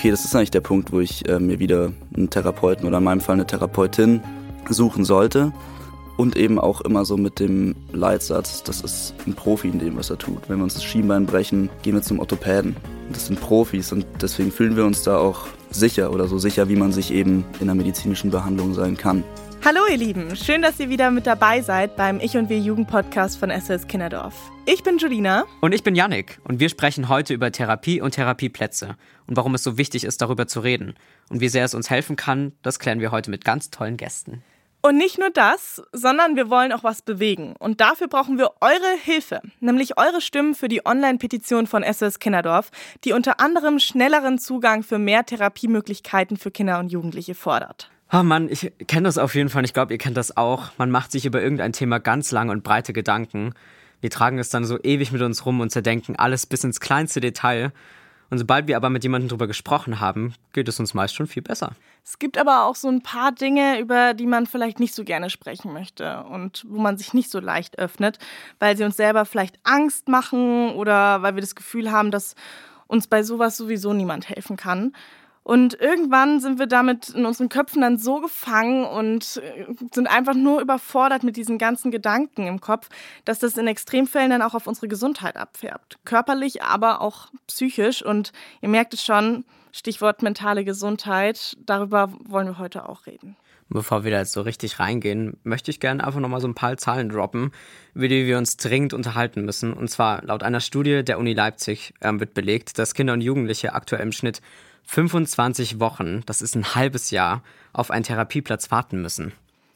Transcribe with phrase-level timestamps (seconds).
[0.00, 3.04] okay, das ist eigentlich der Punkt, wo ich äh, mir wieder einen Therapeuten oder in
[3.04, 4.22] meinem Fall eine Therapeutin
[4.70, 5.52] suchen sollte.
[6.16, 10.08] Und eben auch immer so mit dem Leitsatz, das ist ein Profi in dem, was
[10.08, 10.48] er tut.
[10.48, 12.76] Wenn wir uns das Schienbein brechen, gehen wir zum Orthopäden.
[13.12, 16.76] Das sind Profis und deswegen fühlen wir uns da auch sicher oder so sicher, wie
[16.76, 19.22] man sich eben in der medizinischen Behandlung sein kann.
[19.62, 23.38] Hallo ihr Lieben, schön, dass ihr wieder mit dabei seid beim Ich und Wir Jugendpodcast
[23.38, 24.34] von SOS Kinderdorf.
[24.64, 25.44] Ich bin Julina.
[25.60, 28.96] Und ich bin Yannick und wir sprechen heute über Therapie und Therapieplätze
[29.26, 30.94] und warum es so wichtig ist, darüber zu reden.
[31.28, 34.42] Und wie sehr es uns helfen kann, das klären wir heute mit ganz tollen Gästen.
[34.80, 37.54] Und nicht nur das, sondern wir wollen auch was bewegen.
[37.58, 42.70] Und dafür brauchen wir eure Hilfe, nämlich eure Stimmen für die Online-Petition von SOS Kinderdorf,
[43.04, 47.90] die unter anderem schnelleren Zugang für mehr Therapiemöglichkeiten für Kinder und Jugendliche fordert.
[48.12, 49.64] Oh Mann, ich kenne das auf jeden Fall.
[49.64, 50.70] Ich glaube, ihr kennt das auch.
[50.78, 53.54] Man macht sich über irgendein Thema ganz lange und breite Gedanken.
[54.00, 57.20] Wir tragen es dann so ewig mit uns rum und zerdenken alles bis ins kleinste
[57.20, 57.72] Detail.
[58.28, 61.42] Und sobald wir aber mit jemandem drüber gesprochen haben, geht es uns meist schon viel
[61.42, 61.72] besser.
[62.04, 65.30] Es gibt aber auch so ein paar Dinge, über die man vielleicht nicht so gerne
[65.30, 68.18] sprechen möchte und wo man sich nicht so leicht öffnet,
[68.58, 72.34] weil sie uns selber vielleicht Angst machen oder weil wir das Gefühl haben, dass
[72.86, 74.92] uns bei sowas sowieso niemand helfen kann.
[75.50, 80.34] Und irgendwann sind wir damit in unseren Köpfen dann so gefangen und äh, sind einfach
[80.34, 82.88] nur überfordert mit diesen ganzen Gedanken im Kopf,
[83.24, 85.98] dass das in Extremfällen dann auch auf unsere Gesundheit abfärbt.
[86.04, 88.00] Körperlich, aber auch psychisch.
[88.00, 93.34] Und ihr merkt es schon, Stichwort mentale Gesundheit, darüber wollen wir heute auch reden.
[93.72, 96.76] Bevor wir da jetzt so richtig reingehen, möchte ich gerne einfach nochmal so ein paar
[96.76, 97.52] Zahlen droppen,
[97.94, 99.72] über die wir uns dringend unterhalten müssen.
[99.72, 103.72] Und zwar laut einer Studie der Uni Leipzig äh, wird belegt, dass Kinder und Jugendliche
[103.72, 104.40] aktuell im Schnitt
[104.86, 109.32] 25 Wochen, das ist ein halbes Jahr, auf einen Therapieplatz warten müssen.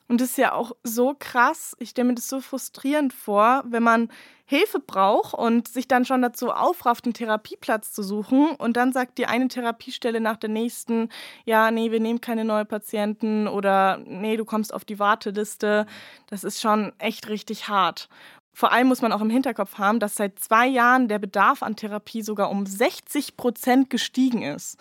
[0.09, 1.75] Und das ist ja auch so krass.
[1.79, 4.11] Ich stelle mir das so frustrierend vor, wenn man
[4.47, 8.51] Hilfe braucht und sich dann schon dazu aufrafft, einen Therapieplatz zu suchen.
[8.57, 11.09] Und dann sagt die eine Therapiestelle nach der nächsten,
[11.47, 15.87] ja, nee, wir nehmen keine neuen Patienten oder nee, du kommst auf die Warteliste.
[16.27, 18.11] Das ist schon echt richtig hart.
[18.53, 21.77] Vor allem muss man auch im Hinterkopf haben, dass seit zwei Jahren der Bedarf an
[21.77, 24.79] Therapie sogar um 60 Prozent gestiegen ist.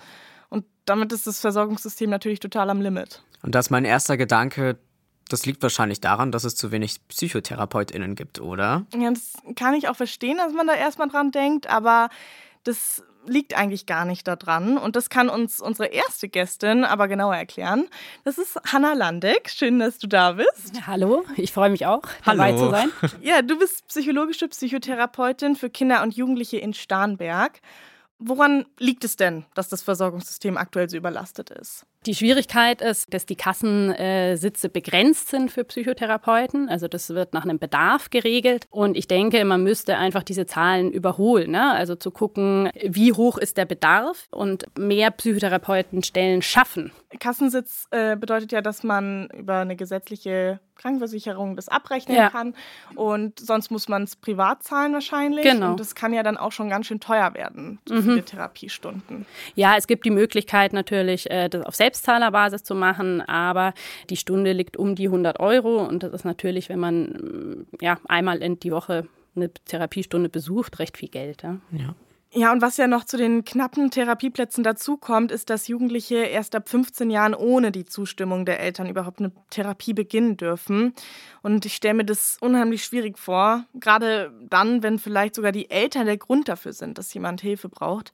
[0.49, 3.23] Und damit ist das Versorgungssystem natürlich total am Limit.
[3.41, 4.77] Und das ist mein erster Gedanke,
[5.29, 8.85] das liegt wahrscheinlich daran, dass es zu wenig PsychotherapeutInnen gibt, oder?
[8.93, 12.09] Ja, das kann ich auch verstehen, dass man da erstmal dran denkt, aber
[12.63, 14.77] das liegt eigentlich gar nicht daran.
[14.77, 17.87] Und das kann uns unsere erste Gästin aber genauer erklären.
[18.23, 19.49] Das ist Hanna Landeck.
[19.49, 20.85] Schön, dass du da bist.
[20.87, 22.65] Hallo, ich freue mich auch, dabei Hallo.
[22.65, 22.91] zu sein.
[23.21, 27.61] Ja, du bist psychologische Psychotherapeutin für Kinder und Jugendliche in Starnberg.
[28.19, 31.85] Woran liegt es denn, dass das Versorgungssystem aktuell so überlastet ist?
[32.05, 36.67] Die Schwierigkeit ist, dass die Kassensitze begrenzt sind für Psychotherapeuten.
[36.69, 38.65] Also das wird nach einem Bedarf geregelt.
[38.69, 41.51] Und ich denke, man müsste einfach diese Zahlen überholen.
[41.51, 41.71] Ne?
[41.71, 46.91] Also zu gucken, wie hoch ist der Bedarf und mehr Psychotherapeutenstellen schaffen.
[47.19, 52.29] Kassensitz äh, bedeutet ja, dass man über eine gesetzliche Krankenversicherung das abrechnen Ja.
[52.29, 52.55] kann.
[52.95, 55.43] Und sonst muss man es privat zahlen wahrscheinlich.
[55.45, 55.71] Genau.
[55.71, 59.25] Und das kann ja dann auch schon ganz schön teuer werden, so viele Therapiestunden.
[59.55, 63.73] Ja, es gibt die Möglichkeit natürlich, äh, das auf Selbstzahlerbasis zu machen, aber
[64.09, 68.41] die Stunde liegt um die 100 Euro und das ist natürlich, wenn man ja, einmal
[68.41, 71.43] in die Woche eine Therapiestunde besucht, recht viel Geld.
[71.43, 71.57] Ja.
[71.71, 71.95] Ja.
[72.35, 76.67] Ja, und was ja noch zu den knappen Therapieplätzen dazukommt, ist, dass Jugendliche erst ab
[76.67, 80.95] 15 Jahren ohne die Zustimmung der Eltern überhaupt eine Therapie beginnen dürfen.
[81.43, 86.07] Und ich stelle mir das unheimlich schwierig vor, gerade dann, wenn vielleicht sogar die Eltern
[86.07, 88.13] der Grund dafür sind, dass jemand Hilfe braucht.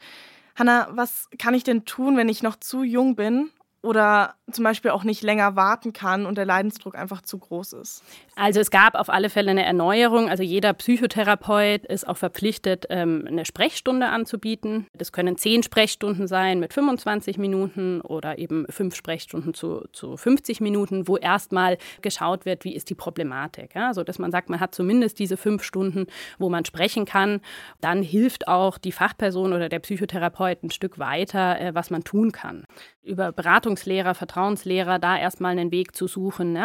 [0.58, 3.52] Hanna, was kann ich denn tun, wenn ich noch zu jung bin
[3.82, 8.04] oder zum Beispiel auch nicht länger warten kann und der Leidensdruck einfach zu groß ist?
[8.40, 10.30] Also es gab auf alle Fälle eine Erneuerung.
[10.30, 14.88] Also jeder Psychotherapeut ist auch verpflichtet, ähm, eine Sprechstunde anzubieten.
[14.94, 20.62] Das können zehn Sprechstunden sein mit 25 Minuten oder eben fünf Sprechstunden zu, zu 50
[20.62, 23.76] Minuten, wo erstmal geschaut wird, wie ist die Problematik.
[23.76, 23.94] Ja?
[23.94, 26.08] So dass man sagt, man hat zumindest diese fünf Stunden,
[26.38, 27.42] wo man sprechen kann.
[27.82, 32.32] Dann hilft auch die Fachperson oder der Psychotherapeut ein Stück weiter, äh, was man tun
[32.32, 32.64] kann.
[33.04, 36.58] Über Beratungslehrer, Vertrauenslehrer da erstmal einen Weg zu suchen.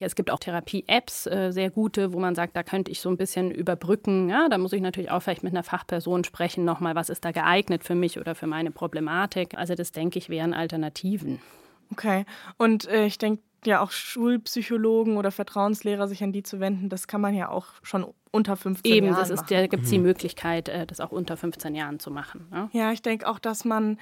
[0.00, 3.16] Es gibt auch Therapie-Apps, äh, sehr gute, wo man sagt, da könnte ich so ein
[3.16, 4.28] bisschen überbrücken.
[4.28, 4.48] Ja?
[4.48, 7.84] Da muss ich natürlich auch vielleicht mit einer Fachperson sprechen, nochmal, was ist da geeignet
[7.84, 9.56] für mich oder für meine Problematik.
[9.56, 11.40] Also das denke ich wären Alternativen.
[11.90, 12.24] Okay.
[12.58, 17.06] Und äh, ich denke ja auch Schulpsychologen oder Vertrauenslehrer, sich an die zu wenden, das
[17.08, 19.54] kann man ja auch schon unter 15 Eben, Jahren das ist, machen.
[19.54, 22.46] da gibt es die Möglichkeit, äh, das auch unter 15 Jahren zu machen.
[22.52, 22.68] Ja?
[22.72, 23.98] Ja, ich denke auch, dass man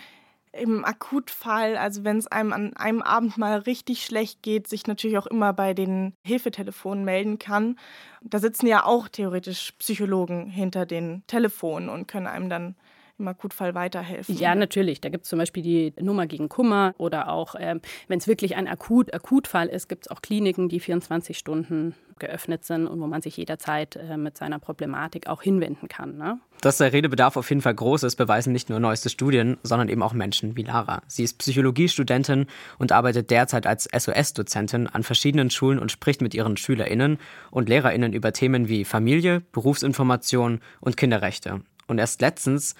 [0.53, 5.19] im Akutfall, also wenn es einem an einem Abend mal richtig schlecht geht, sich natürlich
[5.19, 7.79] auch immer bei den Hilfetelefonen melden kann.
[8.21, 12.77] Da sitzen ja auch theoretisch Psychologen hinter den Telefonen und können einem dann
[13.23, 14.37] im Akutfall weiterhelfen?
[14.37, 15.01] Ja, natürlich.
[15.01, 18.57] Da gibt es zum Beispiel die Nummer gegen Kummer oder auch, ähm, wenn es wirklich
[18.57, 23.07] ein Akut Akutfall ist, gibt es auch Kliniken, die 24 Stunden geöffnet sind und wo
[23.07, 26.17] man sich jederzeit äh, mit seiner Problematik auch hinwenden kann.
[26.17, 26.39] Ne?
[26.61, 30.03] Dass der Redebedarf auf jeden Fall groß ist, beweisen nicht nur neueste Studien, sondern eben
[30.03, 31.03] auch Menschen wie Lara.
[31.09, 32.47] Sie ist Psychologiestudentin
[32.79, 37.19] und arbeitet derzeit als SOS-Dozentin an verschiedenen Schulen und spricht mit ihren SchülerInnen
[37.51, 41.63] und LehrerInnen über Themen wie Familie, Berufsinformation und Kinderrechte.
[41.89, 42.75] Und erst letztens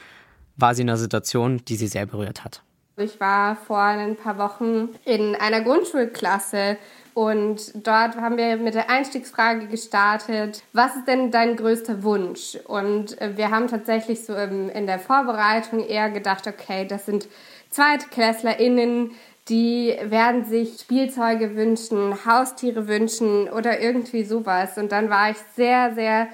[0.57, 2.63] war sie in einer Situation, die sie sehr berührt hat.
[2.97, 6.77] Ich war vor ein paar Wochen in einer Grundschulklasse
[7.15, 12.59] und dort haben wir mit der Einstiegsfrage gestartet, was ist denn dein größter Wunsch?
[12.67, 17.29] Und äh, wir haben tatsächlich so in der Vorbereitung eher gedacht, okay, das sind
[17.71, 19.13] ZweitklässlerInnen,
[19.49, 24.79] die werden sich Spielzeuge wünschen, Haustiere wünschen oder irgendwie sowas.
[24.79, 26.29] Und dann war ich sehr, sehr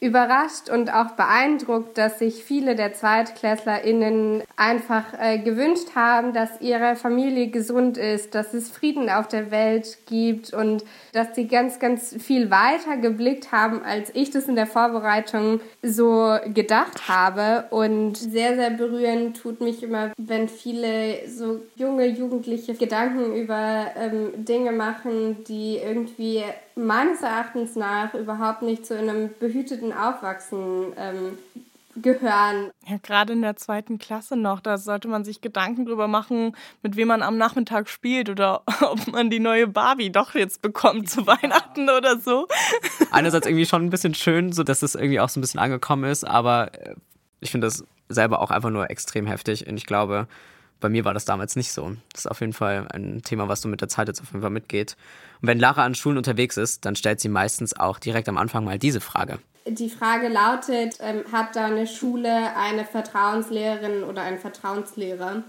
[0.00, 6.94] überrascht und auch beeindruckt, dass sich viele der ZweitklässlerInnen einfach äh, gewünscht haben, dass ihre
[6.94, 12.14] Familie gesund ist, dass es Frieden auf der Welt gibt und dass sie ganz, ganz
[12.18, 17.64] viel weiter geblickt haben, als ich das in der Vorbereitung so gedacht habe.
[17.70, 24.44] Und sehr, sehr berührend tut mich immer, wenn viele so junge Jugendliche Gedanken über ähm,
[24.44, 26.44] Dinge machen, die irgendwie
[26.78, 31.38] meines Erachtens nach überhaupt nicht zu einem behüteten Aufwachsen ähm,
[32.02, 32.70] gehören.
[32.86, 36.96] Ja, gerade in der zweiten Klasse noch, da sollte man sich Gedanken drüber machen, mit
[36.96, 41.26] wem man am Nachmittag spielt oder ob man die neue Barbie doch jetzt bekommt zu
[41.26, 42.46] Weihnachten oder so.
[43.10, 46.04] Einerseits irgendwie schon ein bisschen schön, so dass es irgendwie auch so ein bisschen angekommen
[46.10, 46.94] ist, aber äh,
[47.40, 50.26] ich finde das selber auch einfach nur extrem heftig und ich glaube,
[50.80, 51.96] bei mir war das damals nicht so.
[52.12, 54.42] Das ist auf jeden Fall ein Thema, was so mit der Zeit jetzt auf jeden
[54.42, 54.96] Fall mitgeht.
[55.40, 58.64] Und wenn Lara an Schulen unterwegs ist, dann stellt sie meistens auch direkt am Anfang
[58.64, 59.40] mal diese Frage.
[59.68, 65.42] Die Frage lautet, ähm, hat deine Schule eine Vertrauenslehrerin oder einen Vertrauenslehrer?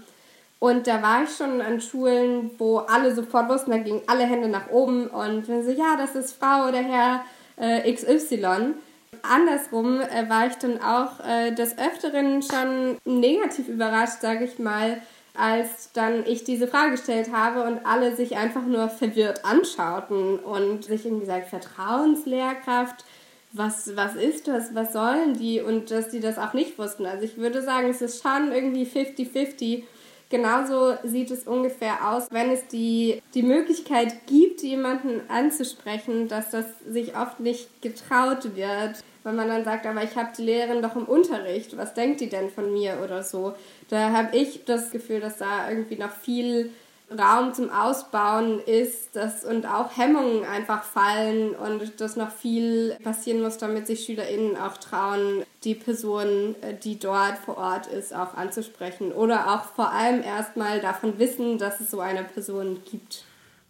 [0.58, 4.48] Und da war ich schon an Schulen, wo alle sofort wussten, da gingen alle Hände
[4.48, 7.24] nach oben und wenn sie, ja, das ist Frau oder Herr
[7.56, 8.74] äh, XY.
[9.22, 15.00] Andersrum äh, war ich dann auch äh, des Öfteren schon negativ überrascht, sage ich mal,
[15.34, 20.84] als dann ich diese Frage gestellt habe und alle sich einfach nur verwirrt anschauten und
[20.84, 23.04] sich irgendwie sagt, Vertrauenslehrkraft,
[23.52, 27.06] was, was ist das, was sollen die und dass die das auch nicht wussten.
[27.06, 29.84] Also ich würde sagen, es ist schon irgendwie 50-50.
[30.28, 36.66] Genauso sieht es ungefähr aus, wenn es die, die Möglichkeit gibt, jemanden anzusprechen, dass das
[36.88, 40.96] sich oft nicht getraut wird weil man dann sagt, aber ich habe die Lehrerin doch
[40.96, 43.54] im Unterricht, was denkt die denn von mir oder so.
[43.88, 46.70] Da habe ich das Gefühl, dass da irgendwie noch viel
[47.18, 53.42] Raum zum Ausbauen ist dass, und auch Hemmungen einfach fallen und dass noch viel passieren
[53.42, 58.34] muss, damit sich SchülerInnen auch trauen, die Person, äh, die dort vor Ort ist, auch
[58.34, 63.24] anzusprechen oder auch vor allem erstmal davon wissen, dass es so eine Person gibt.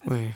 [0.07, 0.35] Ui.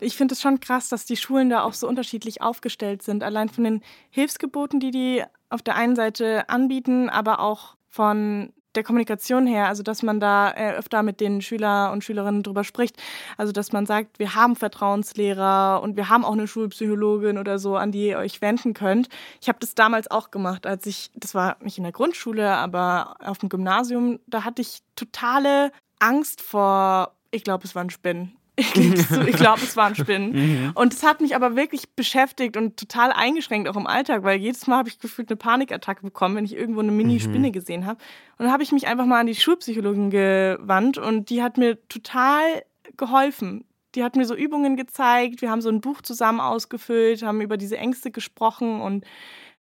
[0.00, 3.22] Ich finde es schon krass, dass die Schulen da auch so unterschiedlich aufgestellt sind.
[3.22, 8.84] Allein von den Hilfsgeboten, die die auf der einen Seite anbieten, aber auch von der
[8.84, 12.96] Kommunikation her, also dass man da äh, öfter mit den Schüler und Schülerinnen drüber spricht.
[13.36, 17.76] Also dass man sagt, wir haben Vertrauenslehrer und wir haben auch eine Schulpsychologin oder so,
[17.76, 19.08] an die ihr euch wenden könnt.
[19.40, 23.16] Ich habe das damals auch gemacht, als ich, das war nicht in der Grundschule, aber
[23.24, 28.36] auf dem Gymnasium, da hatte ich totale Angst vor, ich glaube, es waren Spinnen.
[29.26, 30.32] Ich, glaube, es waren Spinnen.
[30.36, 30.72] Mhm.
[30.74, 34.66] Und es hat mich aber wirklich beschäftigt und total eingeschränkt, auch im Alltag, weil jedes
[34.66, 37.52] Mal habe ich gefühlt eine Panikattacke bekommen, wenn ich irgendwo eine Mini-Spinne mhm.
[37.52, 37.98] gesehen habe.
[38.38, 41.78] Und dann habe ich mich einfach mal an die Schulpsychologin gewandt und die hat mir
[41.88, 42.62] total
[42.96, 43.64] geholfen.
[43.94, 47.56] Die hat mir so Übungen gezeigt, wir haben so ein Buch zusammen ausgefüllt, haben über
[47.56, 49.04] diese Ängste gesprochen und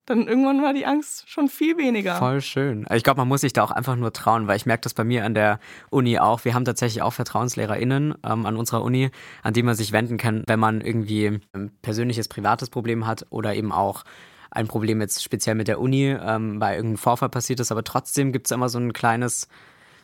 [0.06, 2.16] dann irgendwann war die Angst schon viel weniger.
[2.16, 2.86] Voll schön.
[2.92, 5.04] Ich glaube, man muss sich da auch einfach nur trauen, weil ich merke das bei
[5.04, 6.44] mir an der Uni auch.
[6.44, 9.10] Wir haben tatsächlich auch VertrauenslehrerInnen ähm, an unserer Uni,
[9.42, 13.54] an die man sich wenden kann, wenn man irgendwie ein persönliches, privates Problem hat oder
[13.54, 14.04] eben auch
[14.50, 17.72] ein Problem jetzt speziell mit der Uni, ähm, weil irgendein Vorfall passiert ist.
[17.72, 19.48] Aber trotzdem gibt es immer so ein kleines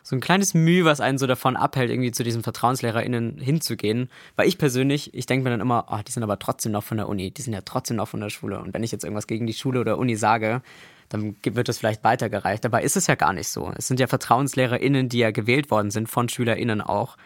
[0.03, 4.09] so ein kleines Mühe, was einen so davon abhält, irgendwie zu diesen VertrauenslehrerInnen hinzugehen.
[4.35, 6.97] Weil ich persönlich, ich denke mir dann immer, oh, die sind aber trotzdem noch von
[6.97, 8.59] der Uni, die sind ja trotzdem noch von der Schule.
[8.59, 10.61] Und wenn ich jetzt irgendwas gegen die Schule oder Uni sage,
[11.09, 12.63] dann wird das vielleicht weitergereicht.
[12.63, 13.71] Dabei ist es ja gar nicht so.
[13.75, 17.17] Es sind ja VertrauenslehrerInnen, die ja gewählt worden sind, von SchülerInnen auch,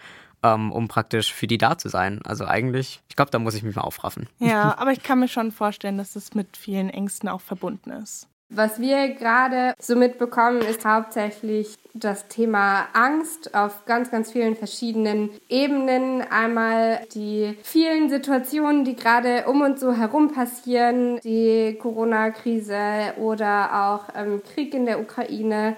[0.44, 2.22] ähm, um praktisch für die da zu sein.
[2.25, 4.27] Also eigentlich, ich glaube, da muss ich mich mal aufraffen.
[4.39, 8.27] Ja, aber ich kann mir schon vorstellen, dass es mit vielen Ängsten auch verbunden ist.
[8.49, 15.29] Was wir gerade so mitbekommen, ist hauptsächlich das Thema Angst auf ganz, ganz vielen verschiedenen
[15.49, 16.21] Ebenen.
[16.21, 24.15] Einmal die vielen Situationen, die gerade um uns so herum passieren, die Corona-Krise oder auch
[24.15, 25.75] ähm, Krieg in der Ukraine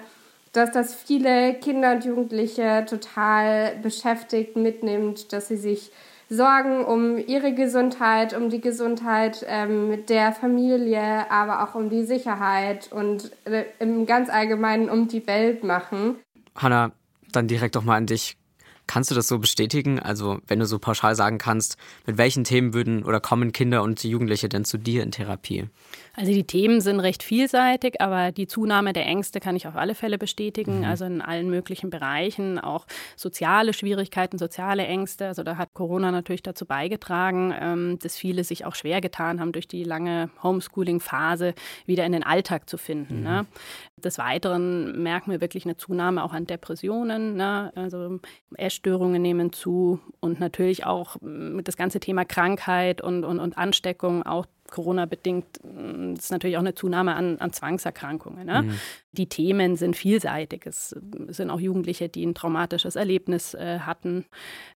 [0.52, 5.90] dass das viele Kinder und Jugendliche total beschäftigt, mitnimmt, dass sie sich
[6.28, 12.92] Sorgen um ihre Gesundheit, um die Gesundheit ähm, der Familie, aber auch um die Sicherheit
[12.92, 16.16] und äh, im ganz Allgemeinen um die Welt machen.
[16.54, 16.92] Hanna,
[17.32, 18.36] dann direkt doch mal an dich.
[18.86, 20.00] Kannst du das so bestätigen?
[20.00, 24.02] Also, wenn du so pauschal sagen kannst, mit welchen Themen würden oder kommen Kinder und
[24.02, 25.68] Jugendliche denn zu dir in Therapie?
[26.18, 29.94] Also die Themen sind recht vielseitig, aber die Zunahme der Ängste kann ich auf alle
[29.94, 30.78] Fälle bestätigen.
[30.78, 30.84] Mhm.
[30.84, 35.28] Also in allen möglichen Bereichen, auch soziale Schwierigkeiten, soziale Ängste.
[35.28, 39.52] Also da hat Corona natürlich dazu beigetragen, ähm, dass viele sich auch schwer getan haben,
[39.52, 41.54] durch die lange Homeschooling-Phase
[41.86, 43.18] wieder in den Alltag zu finden.
[43.18, 43.22] Mhm.
[43.22, 43.46] Ne?
[43.96, 47.36] Des Weiteren merken wir wirklich eine Zunahme auch an Depressionen.
[47.36, 47.70] Ne?
[47.76, 48.18] Also
[48.56, 54.24] Essstörungen nehmen zu und natürlich auch mm, das ganze Thema Krankheit und, und, und Ansteckung
[54.24, 58.46] auch Corona-bedingt mm, ist natürlich auch eine Zunahme an, an Zwangserkrankungen.
[58.46, 58.62] Ne?
[58.62, 58.80] Mhm.
[59.12, 60.66] Die Themen sind vielseitig.
[60.66, 60.94] Es
[61.28, 64.26] sind auch Jugendliche, die ein traumatisches Erlebnis äh, hatten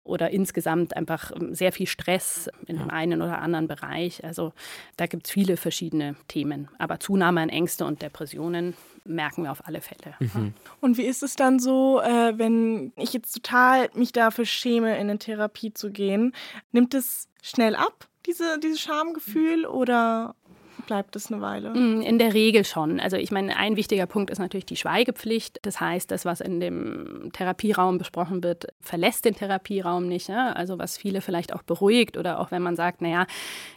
[0.04, 2.82] oder insgesamt einfach ähm, sehr viel Stress in ja.
[2.82, 4.25] dem einen oder anderen Bereich.
[4.25, 4.52] Also
[4.97, 6.68] da gibt es viele verschiedene Themen.
[6.78, 10.14] Aber Zunahme an Ängste und Depressionen merken wir auf alle Fälle.
[10.18, 10.54] Mhm.
[10.80, 15.11] Und wie ist es dann so, äh, wenn ich jetzt total mich dafür schäme, in
[15.11, 16.32] eine Therapie zu gehen?
[16.73, 18.10] Nimmt es schnell ab?
[18.27, 20.35] Diese, dieses Schamgefühl oder
[20.90, 21.70] bleibt es eine Weile?
[21.70, 22.99] Mm, in der Regel schon.
[22.99, 25.61] Also ich meine, ein wichtiger Punkt ist natürlich die Schweigepflicht.
[25.62, 30.28] Das heißt, das, was in dem Therapieraum besprochen wird, verlässt den Therapieraum nicht.
[30.28, 30.50] Ja?
[30.50, 33.26] Also was viele vielleicht auch beruhigt oder auch wenn man sagt, naja,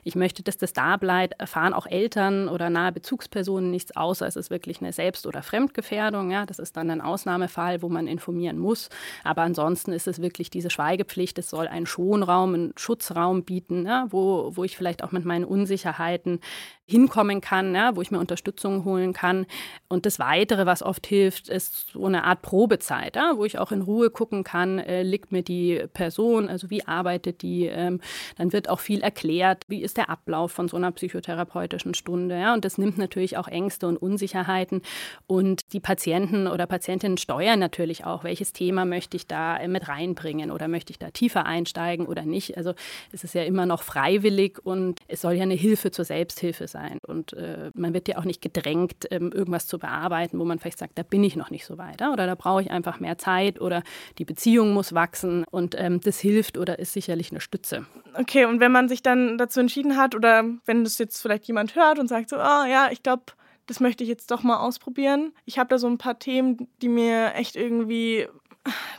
[0.04, 4.36] ich möchte, dass das da bleibt, erfahren auch Eltern oder nahe Bezugspersonen nichts, außer es
[4.36, 6.32] ist wirklich eine Selbst- oder Fremdgefährdung.
[6.32, 6.48] Ja?
[6.48, 8.90] Das ist dann ein Ausnahmefall, wo man informieren muss.
[9.24, 11.38] Aber ansonsten ist es wirklich diese Schweigepflicht.
[11.38, 14.08] Es soll einen Schonraum, einen Schutzraum bieten, ja?
[14.10, 16.40] wo, wo ich vielleicht auch mit meinen Unsicherheiten
[16.86, 19.46] hinkommen kann, ja, wo ich mir Unterstützung holen kann.
[19.88, 23.72] Und das Weitere, was oft hilft, ist so eine Art Probezeit, ja, wo ich auch
[23.72, 27.68] in Ruhe gucken kann, äh, liegt mir die Person, also wie arbeitet die.
[27.68, 28.02] Ähm,
[28.38, 32.38] dann wird auch viel erklärt, wie ist der Ablauf von so einer psychotherapeutischen Stunde.
[32.38, 34.82] Ja, und das nimmt natürlich auch Ängste und Unsicherheiten.
[35.26, 39.88] Und die Patienten oder Patientinnen steuern natürlich auch, welches Thema möchte ich da äh, mit
[39.88, 42.58] reinbringen oder möchte ich da tiefer einsteigen oder nicht.
[42.58, 42.74] Also
[43.14, 46.73] es ist ja immer noch freiwillig und es soll ja eine Hilfe zur Selbsthilfe sein.
[47.08, 50.80] Und äh, man wird ja auch nicht gedrängt, ähm, irgendwas zu bearbeiten, wo man vielleicht
[50.80, 53.60] sagt, da bin ich noch nicht so weit oder da brauche ich einfach mehr Zeit
[53.62, 53.84] oder
[54.18, 57.86] die Beziehung muss wachsen und ähm, das hilft oder ist sicherlich eine Stütze.
[58.16, 61.76] Okay, und wenn man sich dann dazu entschieden hat oder wenn das jetzt vielleicht jemand
[61.76, 63.24] hört und sagt so, oh ja, ich glaube,
[63.66, 65.34] das möchte ich jetzt doch mal ausprobieren.
[65.46, 68.28] Ich habe da so ein paar Themen, die mir echt irgendwie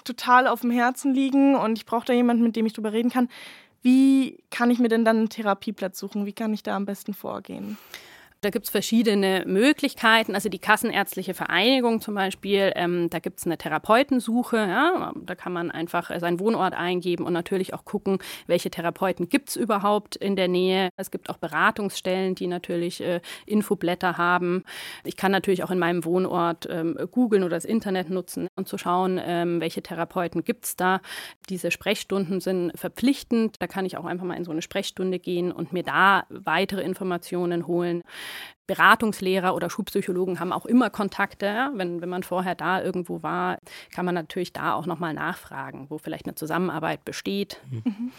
[0.05, 3.11] total auf dem Herzen liegen und ich brauche da jemanden, mit dem ich drüber reden
[3.11, 3.29] kann.
[3.85, 6.25] Wie kann ich mir denn dann einen Therapieplatz suchen?
[6.25, 7.77] Wie kann ich da am besten vorgehen?
[8.45, 10.35] Da gibt es verschiedene Möglichkeiten.
[10.35, 14.59] Also die Kassenärztliche Vereinigung zum Beispiel, ähm, da gibt es eine Therapeutensuche.
[14.59, 15.15] Ja?
[15.17, 19.57] Da kann man einfach seinen Wohnort eingeben und natürlich auch gucken, welche Therapeuten gibt es
[19.57, 20.91] überhaupt in der Nähe.
[20.99, 24.65] Es gibt auch Beratungsstellen, die natürlich äh, Infoblätter haben.
[25.05, 28.77] Ich kann natürlich auch in meinem Wohnort ähm, googeln oder das Internet nutzen und zu
[28.77, 31.01] schauen, ähm, welche Therapeuten gibt es da.
[31.49, 33.57] Diese Sprechstunden sind verpflichtend.
[33.61, 36.83] Da kann ich auch einfach mal in so eine Sprechstunde gehen und mir da weitere
[36.83, 38.03] Informationen holen.
[38.67, 41.71] Beratungslehrer oder Schulpsychologen haben auch immer Kontakte.
[41.75, 43.59] Wenn, wenn man vorher da irgendwo war,
[43.95, 47.61] kann man natürlich da auch nochmal nachfragen, wo vielleicht eine Zusammenarbeit besteht.
[47.71, 48.13] Mhm.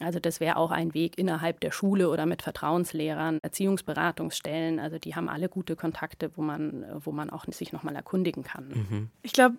[0.00, 4.78] Also das wäre auch ein Weg innerhalb der Schule oder mit Vertrauenslehrern, Erziehungsberatungsstellen.
[4.78, 8.68] Also die haben alle gute Kontakte, wo man, wo man auch sich nochmal erkundigen kann.
[8.68, 9.10] Mhm.
[9.22, 9.56] Ich glaube,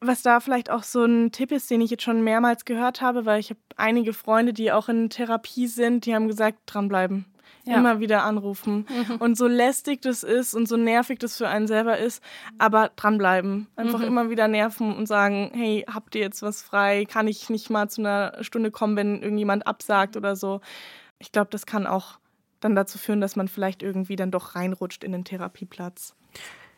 [0.00, 3.26] was da vielleicht auch so ein Tipp ist, den ich jetzt schon mehrmals gehört habe,
[3.26, 7.26] weil ich habe einige Freunde, die auch in Therapie sind, die haben gesagt, dranbleiben
[7.64, 7.76] ja.
[7.76, 8.86] immer wieder anrufen.
[8.88, 9.16] Mhm.
[9.16, 12.22] Und so lästig das ist und so nervig das für einen selber ist,
[12.58, 13.68] aber dranbleiben.
[13.76, 14.06] Einfach mhm.
[14.06, 17.04] immer wieder nerven und sagen, hey, habt ihr jetzt was frei?
[17.04, 20.60] Kann ich nicht mal zu einer Stunde kommen, wenn irgendjemand absagt oder so?
[21.18, 22.18] Ich glaube, das kann auch
[22.60, 26.14] dann dazu führen, dass man vielleicht irgendwie dann doch reinrutscht in den Therapieplatz.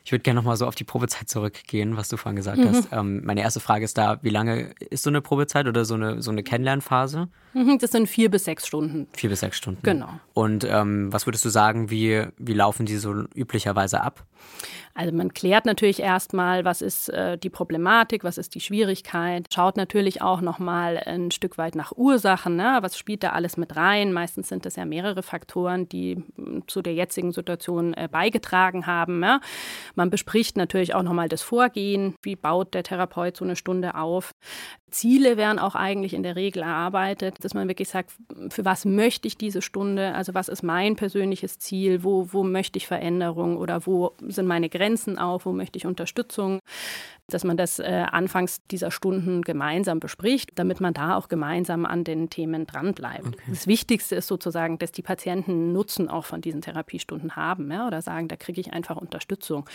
[0.05, 2.69] Ich würde gerne nochmal so auf die Probezeit zurückgehen, was du vorhin gesagt mhm.
[2.69, 2.89] hast.
[2.93, 6.23] Ähm, meine erste Frage ist da, wie lange ist so eine Probezeit oder so eine,
[6.23, 7.29] so eine Kennenlernphase?
[7.55, 9.07] Mhm, das sind vier bis sechs Stunden.
[9.13, 9.83] Vier bis sechs Stunden.
[9.83, 10.09] Genau.
[10.35, 14.25] Und ähm, was würdest du sagen, wie, wie laufen die so üblicherweise ab?
[14.95, 19.77] Also man klärt natürlich erstmal, was ist äh, die Problematik, was ist die Schwierigkeit, schaut
[19.77, 22.79] natürlich auch nochmal ein Stück weit nach Ursachen, ne?
[22.83, 24.13] was spielt da alles mit rein.
[24.13, 29.23] Meistens sind das ja mehrere Faktoren, die hm, zu der jetzigen Situation äh, beigetragen haben.
[29.23, 29.41] Ja?
[29.95, 34.33] Man bespricht natürlich auch nochmal das Vorgehen, wie baut der Therapeut so eine Stunde auf.
[34.93, 38.13] Ziele werden auch eigentlich in der Regel erarbeitet, dass man wirklich sagt,
[38.51, 42.77] für was möchte ich diese Stunde, also was ist mein persönliches Ziel, wo, wo möchte
[42.77, 43.57] ich Veränderung?
[43.57, 46.61] Oder wo sind meine Grenzen auch, wo möchte ich Unterstützung
[47.35, 52.05] dass man das äh, anfangs dieser Stunden gemeinsam bespricht, damit man da auch gemeinsam an
[52.05, 53.27] den Themen dranbleibt.
[53.27, 53.43] Okay.
[53.49, 58.03] Das Wichtigste ist sozusagen, dass die Patienten Nutzen auch von diesen Therapiestunden haben ja, oder
[58.03, 59.69] sagen, da kriege ich einfach Unterstützung.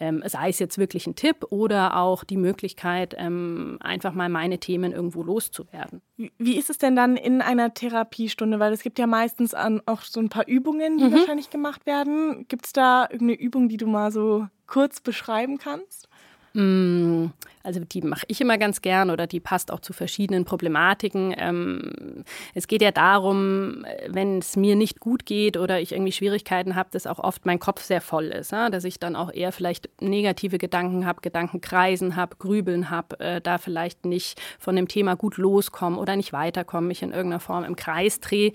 [0.00, 4.58] Ähm, sei es jetzt wirklich ein Tipp oder auch die Möglichkeit, ähm, einfach mal meine
[4.58, 6.02] Themen irgendwo loszuwerden.
[6.16, 8.58] Wie ist es denn dann in einer Therapiestunde?
[8.60, 11.12] Weil es gibt ja meistens auch so ein paar Übungen, die mhm.
[11.12, 12.46] wahrscheinlich gemacht werden.
[12.48, 16.08] Gibt es da irgendeine Übung, die du mal so kurz beschreiben kannst?
[16.54, 17.32] Mm,
[17.64, 21.34] also die mache ich immer ganz gern oder die passt auch zu verschiedenen Problematiken.
[21.36, 26.76] Ähm, es geht ja darum, wenn es mir nicht gut geht oder ich irgendwie Schwierigkeiten
[26.76, 29.90] habe, dass auch oft mein Kopf sehr voll ist, dass ich dann auch eher vielleicht
[30.00, 35.36] negative Gedanken habe, Gedankenkreisen habe, Grübeln habe, äh, da vielleicht nicht von dem Thema gut
[35.36, 38.52] loskomme oder nicht weiterkomme, mich in irgendeiner Form im Kreis drehe.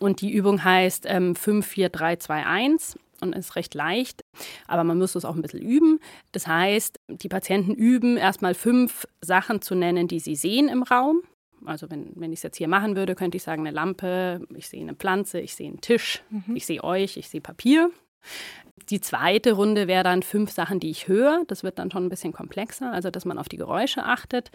[0.00, 4.24] Und die Übung heißt ähm, 5, 4, 3, 2, 1 und ist recht leicht,
[4.66, 6.00] aber man muss es auch ein bisschen üben.
[6.32, 11.22] Das heißt, die Patienten üben erstmal fünf Sachen zu nennen, die sie sehen im Raum.
[11.64, 14.68] Also wenn, wenn ich es jetzt hier machen würde, könnte ich sagen, eine Lampe, ich
[14.68, 16.54] sehe eine Pflanze, ich sehe einen Tisch, mhm.
[16.54, 17.90] ich sehe euch, ich sehe Papier.
[18.90, 21.44] Die zweite Runde wäre dann fünf Sachen, die ich höre.
[21.46, 24.50] Das wird dann schon ein bisschen komplexer, also dass man auf die Geräusche achtet.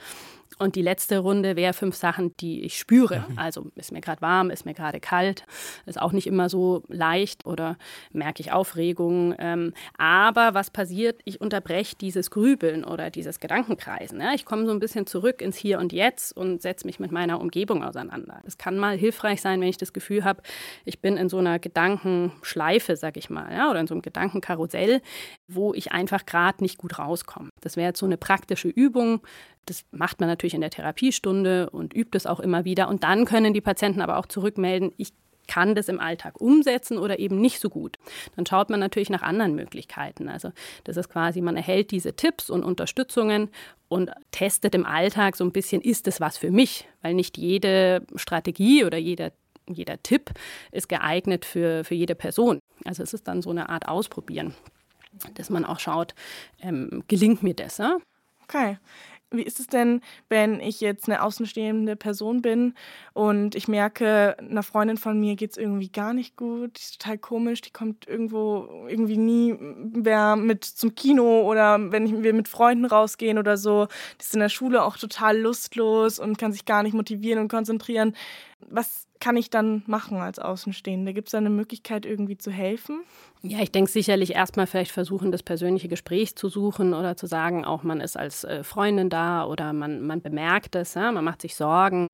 [0.58, 3.26] Und die letzte Runde wäre fünf Sachen, die ich spüre.
[3.28, 3.40] Mhm.
[3.40, 5.46] Also ist mir gerade warm, ist mir gerade kalt,
[5.86, 7.78] ist auch nicht immer so leicht oder
[8.12, 9.36] merke ich Aufregung.
[9.40, 11.22] Ähm, aber was passiert?
[11.26, 14.22] Ich unterbreche dieses Grübeln oder dieses Gedankenkreisen.
[14.36, 17.40] Ich komme so ein bisschen zurück ins Hier und Jetzt und setze mich mit meiner
[17.40, 18.42] Umgebung auseinander.
[18.44, 20.42] Das kann mal hilfreich sein, wenn ich das Gefühl habe,
[20.86, 25.02] ich bin in so einer Gedankenschleife, sag ich mal, ja, oder in so einem Gedankenkarussell,
[25.48, 27.50] wo ich einfach gerade nicht gut rauskomme.
[27.62, 29.22] Das wäre jetzt so eine praktische Übung.
[29.66, 32.90] Das macht man natürlich in der Therapiestunde und übt es auch immer wieder.
[32.90, 35.14] Und dann können die Patienten aber auch zurückmelden, ich
[35.48, 37.98] kann das im Alltag umsetzen oder eben nicht so gut.
[38.36, 40.30] Dann schaut man natürlich nach anderen Möglichkeiten.
[40.30, 40.52] Also
[40.86, 43.50] das ist quasi, man erhält diese Tipps und Unterstützungen
[43.90, 46.88] und testet im Alltag so ein bisschen, ist das was für mich?
[47.02, 49.32] Weil nicht jede Strategie oder jeder
[49.68, 50.32] jeder Tipp
[50.72, 52.60] ist geeignet für, für jede Person.
[52.84, 54.54] Also es ist dann so eine Art Ausprobieren,
[55.36, 56.16] dass man auch schaut,
[56.62, 57.78] ähm, gelingt mir das?
[57.78, 57.98] Ja?
[58.44, 58.78] Okay.
[59.34, 62.74] Wie ist es denn, wenn ich jetzt eine außenstehende Person bin
[63.14, 67.02] und ich merke, einer Freundin von mir geht es irgendwie gar nicht gut, die ist
[67.02, 72.50] total komisch, die kommt irgendwo irgendwie nie mehr mit zum Kino oder wenn wir mit
[72.50, 73.88] Freunden rausgehen oder so,
[74.20, 77.48] die ist in der Schule auch total lustlos und kann sich gar nicht motivieren und
[77.48, 78.14] konzentrieren.
[78.70, 81.14] Was kann ich dann machen als Außenstehende?
[81.14, 83.04] Gibt es da eine Möglichkeit, irgendwie zu helfen?
[83.44, 87.66] Ja, ich denke sicherlich erstmal vielleicht versuchen, das persönliche Gespräch zu suchen oder zu sagen,
[87.66, 91.42] auch man ist als äh, Freundin da oder man, man bemerkt es, ja, man macht
[91.42, 92.08] sich Sorgen.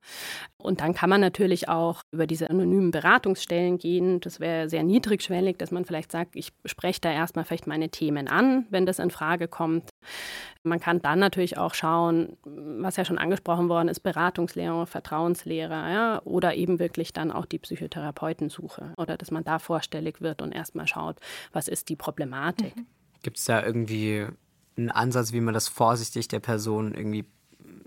[0.58, 4.20] Und dann kann man natürlich auch über diese anonymen Beratungsstellen gehen.
[4.22, 8.28] Das wäre sehr niedrigschwellig, dass man vielleicht sagt, ich spreche da erstmal vielleicht meine Themen
[8.28, 9.90] an, wenn das in Frage kommt.
[10.68, 16.22] Man kann dann natürlich auch schauen, was ja schon angesprochen worden ist, Beratungslehrer, Vertrauenslehrer ja,
[16.24, 20.88] oder eben wirklich dann auch die Psychotherapeutensuche oder dass man da vorstellig wird und erstmal
[20.88, 21.18] schaut,
[21.54, 22.76] was ist die Problematik.
[22.76, 22.86] Mhm.
[23.24, 24.28] Gibt es da irgendwie
[24.78, 27.26] einen Ansatz, wie man das vorsichtig der Person irgendwie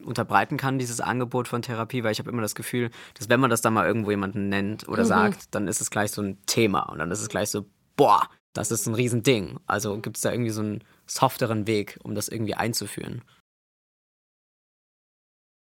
[0.05, 3.51] unterbreiten kann, dieses Angebot von Therapie, weil ich habe immer das Gefühl, dass wenn man
[3.51, 5.09] das dann mal irgendwo jemanden nennt oder mhm.
[5.09, 7.67] sagt, dann ist es gleich so ein Thema und dann ist es gleich so,
[7.97, 9.61] boah, das ist ein Riesending.
[9.67, 13.23] Also gibt es da irgendwie so einen softeren Weg, um das irgendwie einzuführen?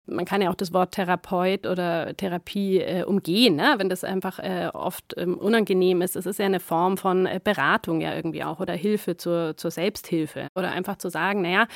[0.08, 3.76] man kann ja auch das Wort Therapeut oder Therapie äh, umgehen, ne?
[3.78, 6.15] wenn das einfach äh, oft ähm, unangenehm ist.
[6.15, 9.71] Es ist ja eine Form von äh, Beratung ja irgendwie auch oder Hilfe zur, zur
[9.71, 10.47] Selbsthilfe.
[10.56, 11.67] Oder einfach zu sagen, naja,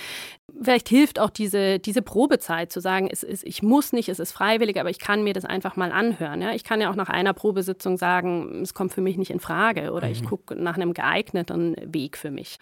[0.62, 4.32] vielleicht hilft auch diese, diese Probezeit zu sagen, es ist, ich muss nicht, es ist
[4.32, 6.42] freiwillig, aber ich kann mir das einfach mal anhören.
[6.42, 6.54] Ja?
[6.54, 9.92] Ich kann ja auch nach einer Probesitzung sagen, es kommt für mich nicht in Frage
[9.92, 10.14] oder mhm.
[10.14, 12.58] ich gucke nach einem geeigneten Weg für mich.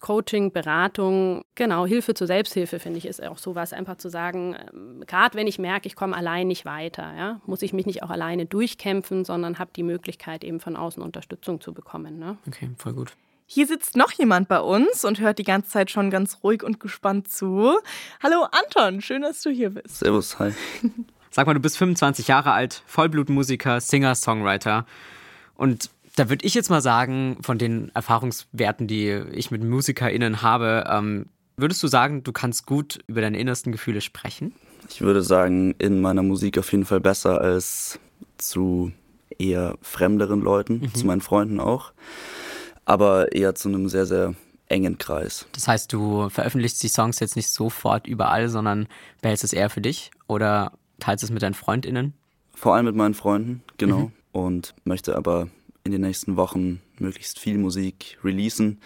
[0.00, 5.04] Coaching, Beratung, genau, Hilfe zur Selbsthilfe, finde ich, ist auch sowas, einfach zu sagen, ähm,
[5.06, 8.10] gerade wenn ich merke, ich komme allein nicht weiter, ja, muss ich mich nicht auch
[8.10, 12.18] alleine durchkämpfen, sondern habe die Möglichkeit, eben von außen Unterstützung zu bekommen.
[12.18, 12.38] Ne?
[12.46, 13.12] Okay, voll gut.
[13.50, 16.80] Hier sitzt noch jemand bei uns und hört die ganze Zeit schon ganz ruhig und
[16.80, 17.78] gespannt zu.
[18.22, 20.00] Hallo Anton, schön, dass du hier bist.
[20.00, 20.52] Servus, hi.
[21.30, 24.86] Sag mal, du bist 25 Jahre alt, Vollblutmusiker, Singer, Songwriter.
[25.54, 30.84] Und da würde ich jetzt mal sagen, von den Erfahrungswerten, die ich mit MusikerInnen habe,
[30.88, 31.26] ähm,
[31.56, 34.52] würdest du sagen, du kannst gut über deine innersten Gefühle sprechen?
[34.88, 38.00] Ich würde sagen, in meiner Musik auf jeden Fall besser als
[38.36, 38.92] zu
[39.38, 40.94] eher fremderen Leuten, mhm.
[40.94, 41.92] zu meinen Freunden auch.
[42.84, 44.34] Aber eher zu einem sehr, sehr
[44.66, 45.46] engen Kreis.
[45.52, 48.88] Das heißt, du veröffentlichst die Songs jetzt nicht sofort überall, sondern
[49.20, 52.14] behältst es eher für dich oder teilst es mit deinen FreundInnen?
[52.54, 53.98] Vor allem mit meinen Freunden, genau.
[53.98, 54.12] Mhm.
[54.32, 55.48] Und möchte aber
[55.84, 58.80] in den nächsten Wochen möglichst viel Musik releasen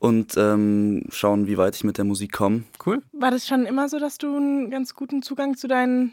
[0.00, 2.64] und ähm, schauen, wie weit ich mit der Musik komme.
[2.84, 3.02] Cool.
[3.12, 6.12] War das schon immer so, dass du einen ganz guten Zugang zu deinen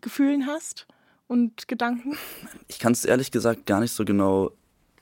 [0.00, 0.86] Gefühlen hast
[1.28, 2.16] und Gedanken?
[2.66, 4.52] Ich kann es ehrlich gesagt gar nicht so genau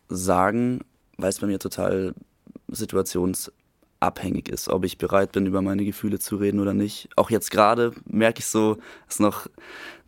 [0.09, 0.81] sagen,
[1.17, 2.15] weil es bei mir total
[2.69, 7.09] situationsabhängig ist, ob ich bereit bin, über meine Gefühle zu reden oder nicht.
[7.17, 8.79] Auch jetzt gerade merke ich so,
[9.09, 9.53] ist noch ein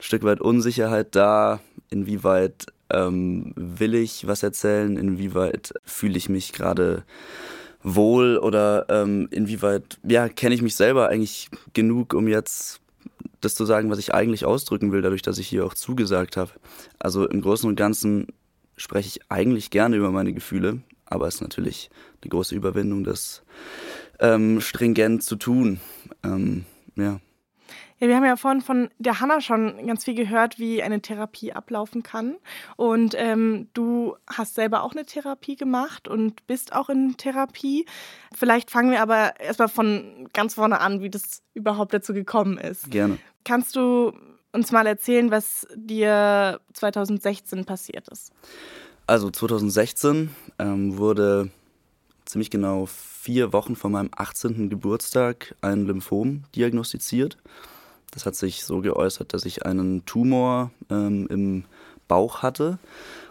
[0.01, 7.05] Stück weit Unsicherheit da, inwieweit ähm, will ich was erzählen, inwieweit fühle ich mich gerade
[7.83, 12.81] wohl oder ähm, inwieweit ja, kenne ich mich selber eigentlich genug, um jetzt
[13.41, 16.51] das zu sagen, was ich eigentlich ausdrücken will, dadurch, dass ich hier auch zugesagt habe.
[16.99, 18.29] Also im Großen und Ganzen
[18.77, 21.91] spreche ich eigentlich gerne über meine Gefühle, aber es ist natürlich
[22.23, 23.43] eine große Überwindung, das
[24.19, 25.81] ähm, stringent zu tun.
[26.25, 26.65] Ähm,
[26.97, 27.21] ja.
[27.99, 31.53] Ja, wir haben ja vorhin von der Hanna schon ganz viel gehört, wie eine Therapie
[31.53, 32.37] ablaufen kann.
[32.77, 37.87] Und ähm, du hast selber auch eine Therapie gemacht und bist auch in Therapie.
[38.35, 42.91] Vielleicht fangen wir aber erstmal von ganz vorne an, wie das überhaupt dazu gekommen ist.
[42.91, 43.19] Gerne.
[43.45, 44.13] Kannst du
[44.53, 48.33] uns mal erzählen, was dir 2016 passiert ist?
[49.07, 51.51] Also 2016 ähm, wurde
[52.27, 54.69] ziemlich genau vier Wochen vor meinem 18.
[54.69, 57.39] Geburtstag ein Lymphom diagnostiziert.
[58.17, 61.65] Das hat sich so geäußert, dass ich einen Tumor ähm, im
[62.09, 62.79] Bauch hatte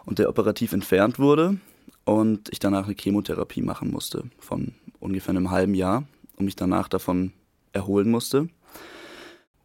[0.06, 1.58] und der operativ entfernt wurde
[2.04, 6.04] und ich danach eine Chemotherapie machen musste von ungefähr einem halben Jahr
[6.38, 7.34] und mich danach davon
[7.74, 8.48] erholen musste.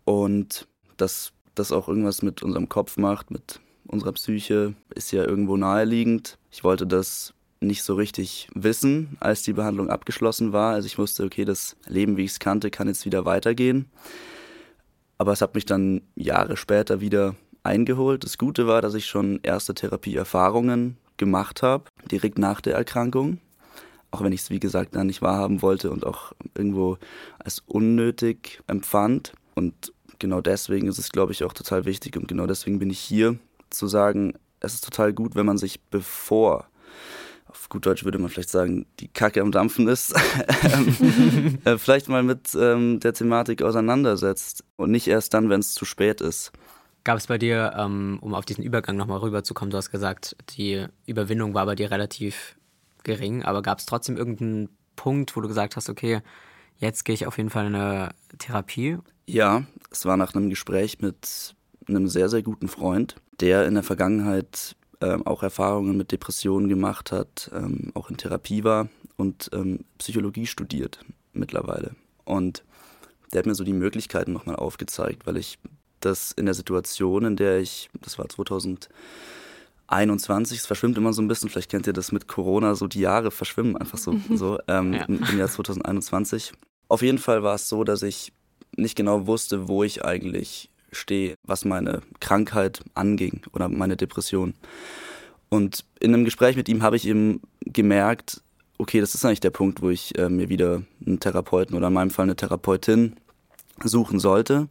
[0.07, 5.59] Und dass das auch irgendwas mit unserem Kopf macht, mit unserer Psyche, ist ja irgendwo
[5.59, 6.39] naheliegend.
[6.51, 10.73] Ich wollte das nicht so richtig wissen, als die Behandlung abgeschlossen war.
[10.73, 13.91] Also ich wusste, okay, das Leben, wie ich es kannte, kann jetzt wieder weitergehen.
[15.21, 18.25] Aber es hat mich dann Jahre später wieder eingeholt.
[18.25, 23.37] Das Gute war, dass ich schon erste Therapieerfahrungen gemacht habe, direkt nach der Erkrankung.
[24.13, 26.97] Auch wenn ich es, wie gesagt, dann nicht wahrhaben wollte und auch irgendwo
[27.39, 29.35] als unnötig empfand.
[29.55, 32.99] Und genau deswegen ist es, glaube ich, auch total wichtig und genau deswegen bin ich
[32.99, 36.67] hier zu sagen, es ist total gut, wenn man sich bevor
[37.51, 40.15] auf gut Deutsch würde man vielleicht sagen, die Kacke am Dampfen ist,
[40.63, 45.75] ähm, äh, vielleicht mal mit ähm, der Thematik auseinandersetzt und nicht erst dann, wenn es
[45.75, 46.53] zu spät ist.
[47.05, 50.87] Gab es bei dir, ähm, um auf diesen Übergang nochmal rüberzukommen, du hast gesagt, die
[51.07, 52.57] Überwindung war bei dir relativ
[53.03, 56.21] gering, aber gab es trotzdem irgendeinen Punkt, wo du gesagt hast, okay,
[56.77, 58.99] jetzt gehe ich auf jeden Fall in eine Therapie?
[59.27, 61.55] Ja, es war nach einem Gespräch mit
[61.89, 67.13] einem sehr, sehr guten Freund, der in der Vergangenheit ähm, auch Erfahrungen mit Depressionen gemacht
[67.13, 71.01] hat, ähm, auch in Therapie war und ähm, Psychologie studiert
[71.33, 71.95] mittlerweile.
[72.25, 72.65] Und
[73.33, 75.59] der hat mir so die Möglichkeiten nochmal aufgezeigt, weil ich
[76.01, 81.29] das in der Situation, in der ich, das war 2021, es verschwimmt immer so ein
[81.29, 84.95] bisschen, vielleicht kennt ihr das mit Corona, so die Jahre verschwimmen einfach so, so ähm,
[84.95, 85.05] ja.
[85.05, 86.53] im Jahr 2021.
[86.89, 88.33] Auf jeden Fall war es so, dass ich
[88.77, 94.55] nicht genau wusste, wo ich eigentlich stehe, was meine Krankheit anging oder meine Depression.
[95.49, 98.43] Und in einem Gespräch mit ihm habe ich eben gemerkt,
[98.79, 101.93] okay, das ist eigentlich der Punkt, wo ich äh, mir wieder einen Therapeuten oder in
[101.93, 103.17] meinem Fall eine Therapeutin
[103.85, 104.69] suchen sollte.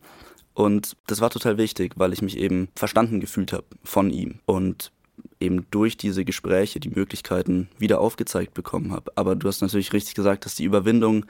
[0.54, 4.92] Und das war total wichtig, weil ich mich eben verstanden gefühlt habe von ihm und
[5.40, 9.12] eben durch diese Gespräche die Möglichkeiten wieder aufgezeigt bekommen habe.
[9.16, 11.26] Aber du hast natürlich richtig gesagt, dass die Überwindung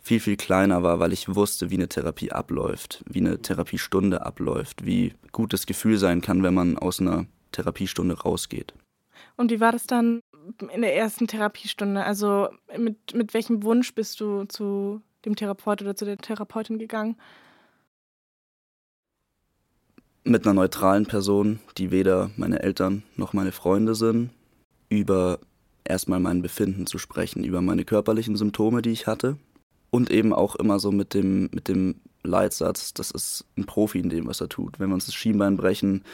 [0.00, 4.84] viel, viel kleiner war, weil ich wusste, wie eine Therapie abläuft, wie eine Therapiestunde abläuft,
[4.84, 8.74] wie gut das Gefühl sein kann, wenn man aus einer Therapiestunde rausgeht.
[9.36, 10.20] Und wie war das dann
[10.72, 12.04] in der ersten Therapiestunde?
[12.04, 17.16] Also mit, mit welchem Wunsch bist du zu dem Therapeut oder zu der Therapeutin gegangen?
[20.24, 24.30] Mit einer neutralen Person, die weder meine Eltern noch meine Freunde sind,
[24.88, 25.38] über
[25.84, 29.38] erstmal mein Befinden zu sprechen, über meine körperlichen Symptome, die ich hatte
[29.90, 34.10] und eben auch immer so mit dem, mit dem Leitsatz, das ist ein Profi in
[34.10, 34.78] dem, was er tut.
[34.78, 36.04] Wenn wir uns das Schienbein brechen,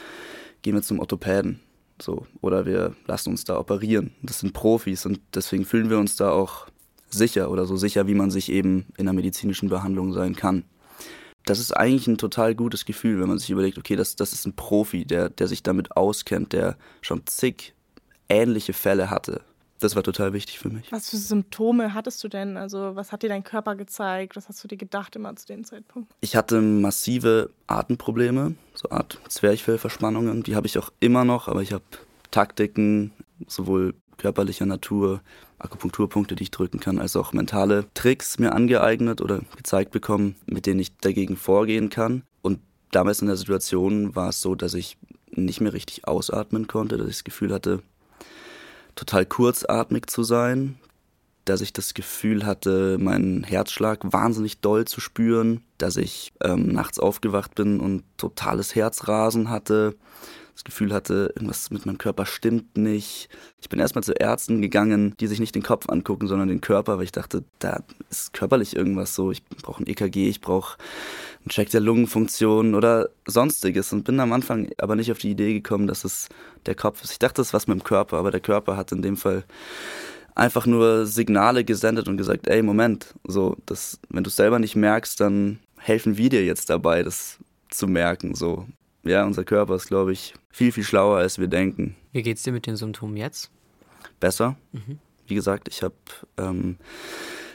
[0.61, 1.59] gehen wir zum Orthopäden.
[2.01, 4.11] So, oder wir lassen uns da operieren.
[4.21, 6.67] Das sind Profis und deswegen fühlen wir uns da auch
[7.09, 10.65] sicher oder so sicher, wie man sich eben in einer medizinischen Behandlung sein kann.
[11.45, 14.45] Das ist eigentlich ein total gutes Gefühl, wenn man sich überlegt, okay, das, das ist
[14.45, 17.73] ein Profi, der, der sich damit auskennt, der schon zig
[18.27, 19.41] ähnliche Fälle hatte
[19.79, 20.91] das war total wichtig für mich.
[20.91, 22.57] Was für Symptome hattest du denn?
[22.57, 24.35] Also, was hat dir dein Körper gezeigt?
[24.35, 26.11] Was hast du dir gedacht immer zu dem Zeitpunkt?
[26.21, 30.43] Ich hatte massive Atemprobleme, so Art Zwerchfellverspannungen.
[30.43, 31.83] Die habe ich auch immer noch, aber ich habe
[32.31, 33.11] Taktiken,
[33.47, 35.21] sowohl körperlicher Natur,
[35.59, 40.65] Akupunkturpunkte, die ich drücken kann, als auch mentale Tricks mir angeeignet oder gezeigt bekommen, mit
[40.65, 42.23] denen ich dagegen vorgehen kann.
[42.41, 42.59] Und
[42.91, 44.97] damals in der Situation war es so, dass ich
[45.31, 47.81] nicht mehr richtig ausatmen konnte, dass ich das Gefühl hatte,
[48.95, 50.79] total kurzatmig zu sein,
[51.45, 56.99] dass ich das Gefühl hatte, meinen Herzschlag wahnsinnig doll zu spüren, dass ich ähm, nachts
[56.99, 59.95] aufgewacht bin und totales Herzrasen hatte,
[60.55, 63.27] das Gefühl hatte, irgendwas mit meinem Körper stimmt nicht.
[63.59, 66.97] Ich bin erstmal zu Ärzten gegangen, die sich nicht den Kopf angucken, sondern den Körper,
[66.97, 69.31] weil ich dachte, da ist körperlich irgendwas so.
[69.31, 70.77] Ich brauche ein EKG, ich brauche
[71.41, 75.53] einen Check der Lungenfunktion oder sonstiges und bin am Anfang aber nicht auf die Idee
[75.53, 76.29] gekommen, dass es
[76.65, 77.11] der Kopf ist.
[77.11, 79.43] Ich dachte, es ist was mit dem Körper, aber der Körper hat in dem Fall
[80.35, 84.77] einfach nur Signale gesendet und gesagt, ey, Moment, so, das, wenn du es selber nicht
[84.77, 87.39] merkst, dann helfen wir dir jetzt dabei, das
[87.69, 88.65] zu merken, so
[89.05, 91.95] ja, unser Körper ist, glaube ich, viel, viel schlauer, als wir denken.
[92.11, 93.51] Wie geht's dir mit den Symptomen jetzt?
[94.19, 94.57] Besser.
[94.71, 94.99] Mhm.
[95.27, 95.95] Wie gesagt, ich habe
[96.37, 96.77] ähm,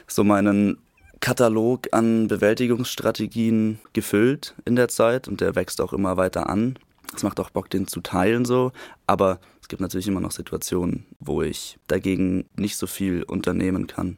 [0.07, 0.77] so meinen
[1.19, 6.79] Katalog an Bewältigungsstrategien gefüllt in der Zeit und der wächst auch immer weiter an.
[7.15, 8.71] Es macht auch Bock, den zu teilen so,
[9.05, 14.17] aber es gibt natürlich immer noch Situationen, wo ich dagegen nicht so viel unternehmen kann.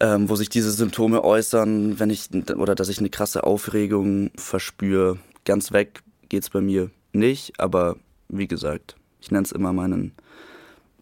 [0.00, 5.18] Ähm, wo sich diese Symptome äußern, wenn ich oder dass ich eine krasse Aufregung verspüre,
[5.44, 7.96] ganz weg geht es bei mir nicht, aber
[8.28, 10.12] wie gesagt, ich nenne es immer meinen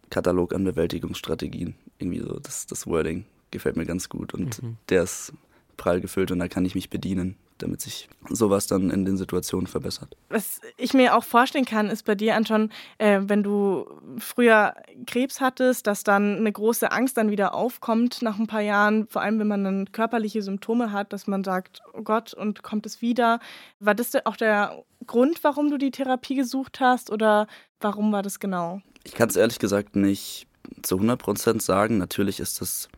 [0.09, 1.75] Katalog an Bewältigungsstrategien.
[1.99, 4.77] Irgendwie so, das, das Wording gefällt mir ganz gut und mhm.
[4.89, 5.33] der ist
[5.77, 9.67] prall gefüllt und da kann ich mich bedienen damit sich sowas dann in den Situationen
[9.67, 10.15] verbessert.
[10.29, 13.85] Was ich mir auch vorstellen kann, ist bei dir, Anton, äh, wenn du
[14.17, 14.73] früher
[15.05, 19.21] Krebs hattest, dass dann eine große Angst dann wieder aufkommt nach ein paar Jahren, vor
[19.21, 23.01] allem wenn man dann körperliche Symptome hat, dass man sagt, oh Gott, und kommt es
[23.01, 23.39] wieder.
[23.79, 27.47] War das auch der Grund, warum du die Therapie gesucht hast oder
[27.79, 28.81] warum war das genau?
[29.03, 30.47] Ich kann es ehrlich gesagt nicht
[30.81, 31.97] zu 100 Prozent sagen.
[31.97, 32.89] Natürlich ist das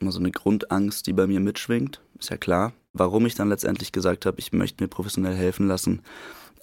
[0.00, 2.72] immer so eine Grundangst, die bei mir mitschwingt, ist ja klar.
[2.92, 6.02] Warum ich dann letztendlich gesagt habe, ich möchte mir professionell helfen lassen,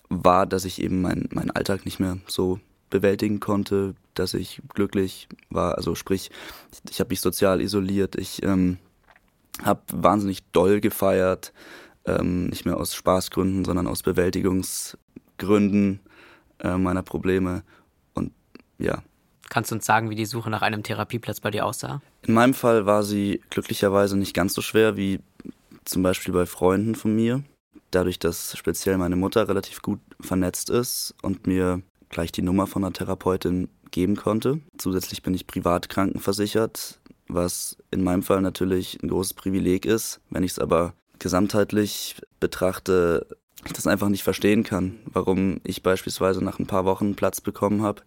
[0.10, 5.28] war, dass ich eben meinen mein Alltag nicht mehr so bewältigen konnte, dass ich glücklich
[5.50, 5.76] war.
[5.78, 6.32] Also sprich,
[6.90, 8.78] ich habe mich sozial isoliert, ich ähm,
[9.64, 11.54] habe wahnsinnig doll gefeiert,
[12.06, 16.00] ähm, nicht mehr aus Spaßgründen, sondern aus Bewältigungsgründen
[16.60, 17.64] äh, meiner Probleme.
[18.14, 18.32] Und
[18.78, 19.04] ja.
[19.50, 22.02] Kannst du uns sagen, wie die Suche nach einem Therapieplatz bei dir aussah?
[22.24, 25.20] In meinem Fall war sie glücklicherweise nicht ganz so schwer wie
[25.86, 27.44] zum Beispiel bei Freunden von mir.
[27.92, 32.84] Dadurch, dass speziell meine Mutter relativ gut vernetzt ist und mir gleich die Nummer von
[32.84, 34.60] einer Therapeutin geben konnte.
[34.78, 40.20] Zusätzlich bin ich privat krankenversichert, was in meinem Fall natürlich ein großes Privileg ist.
[40.30, 43.28] Wenn ich es aber gesamtheitlich betrachte,
[43.66, 47.82] ich das einfach nicht verstehen kann, warum ich beispielsweise nach ein paar Wochen Platz bekommen
[47.82, 48.04] habe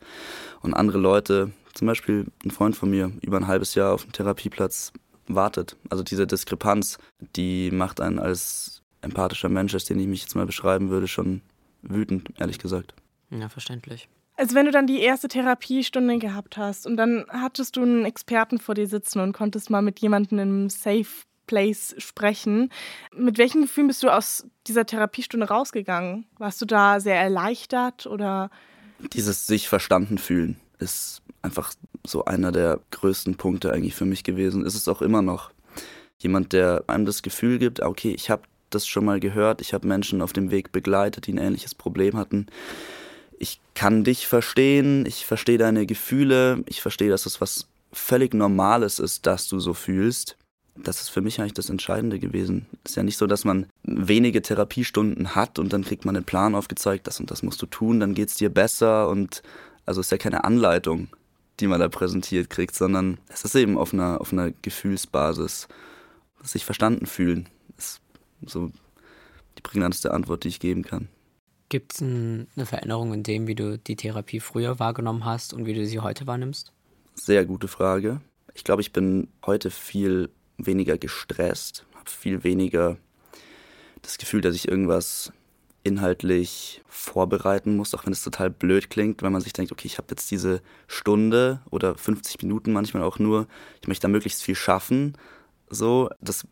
[0.62, 4.12] und andere Leute, zum Beispiel ein Freund von mir, über ein halbes Jahr auf dem
[4.12, 4.92] Therapieplatz
[5.26, 5.76] wartet.
[5.88, 6.98] Also diese Diskrepanz,
[7.36, 11.42] die macht einen als empathischer Mensch, als den ich mich jetzt mal beschreiben würde, schon
[11.82, 12.94] wütend, ehrlich gesagt.
[13.30, 14.08] Ja, verständlich.
[14.36, 18.58] Also wenn du dann die erste Therapiestunde gehabt hast und dann hattest du einen Experten
[18.58, 21.06] vor dir sitzen und konntest mal mit jemandem im Safe
[21.50, 22.70] Place sprechen.
[23.12, 26.26] Mit welchen Gefühlen bist du aus dieser Therapiestunde rausgegangen?
[26.38, 28.50] Warst du da sehr erleichtert oder?
[29.14, 31.74] Dieses sich verstanden fühlen ist einfach
[32.06, 34.64] so einer der größten Punkte eigentlich für mich gewesen.
[34.64, 35.50] Ist es auch immer noch.
[36.18, 39.74] Jemand, der einem das Gefühl gibt, ah, okay, ich habe das schon mal gehört, ich
[39.74, 42.46] habe Menschen auf dem Weg begleitet, die ein ähnliches Problem hatten.
[43.40, 49.00] Ich kann dich verstehen, ich verstehe deine Gefühle, ich verstehe, dass es was völlig Normales
[49.00, 50.36] ist, dass du so fühlst.
[50.76, 52.66] Das ist für mich eigentlich das Entscheidende gewesen.
[52.85, 56.24] Es ist ja nicht so, dass man wenige Therapiestunden hat und dann kriegt man einen
[56.24, 59.42] Plan aufgezeigt, das und das musst du tun, dann geht es dir besser und
[59.85, 61.09] also ist ja keine Anleitung,
[61.59, 65.68] die man da präsentiert kriegt, sondern es ist eben auf einer, auf einer Gefühlsbasis.
[66.42, 68.00] Sich verstanden fühlen ist
[68.46, 68.70] so
[69.59, 71.09] die prägnanteste Antwort, die ich geben kann.
[71.68, 75.74] Gibt es eine Veränderung in dem, wie du die Therapie früher wahrgenommen hast und wie
[75.74, 76.72] du sie heute wahrnimmst?
[77.14, 78.20] Sehr gute Frage.
[78.54, 80.30] Ich glaube, ich bin heute viel
[80.66, 82.96] weniger gestresst, habe viel weniger
[84.02, 85.32] das Gefühl, dass ich irgendwas
[85.82, 89.98] inhaltlich vorbereiten muss, auch wenn es total blöd klingt, wenn man sich denkt, okay, ich
[89.98, 93.46] habe jetzt diese Stunde oder 50 Minuten manchmal auch nur,
[93.80, 95.16] ich möchte da möglichst viel schaffen.
[95.70, 96.46] So, das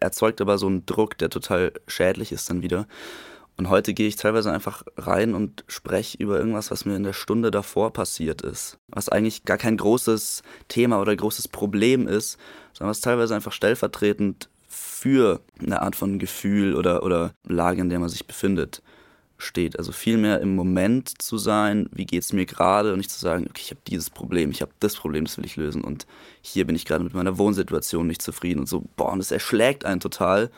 [0.00, 2.86] erzeugt aber so einen Druck, der total schädlich ist dann wieder.
[3.56, 7.12] Und heute gehe ich teilweise einfach rein und spreche über irgendwas, was mir in der
[7.12, 8.78] Stunde davor passiert ist.
[8.88, 12.36] Was eigentlich gar kein großes Thema oder großes Problem ist,
[12.72, 18.00] sondern was teilweise einfach stellvertretend für eine Art von Gefühl oder, oder Lage, in der
[18.00, 18.82] man sich befindet,
[19.38, 19.78] steht.
[19.78, 23.20] Also viel mehr im Moment zu sein, wie geht es mir gerade und nicht zu
[23.20, 26.06] sagen, okay, ich habe dieses Problem, ich habe das Problem, das will ich lösen und
[26.40, 29.84] hier bin ich gerade mit meiner Wohnsituation nicht zufrieden und so, boah, und das erschlägt
[29.84, 30.50] einen total.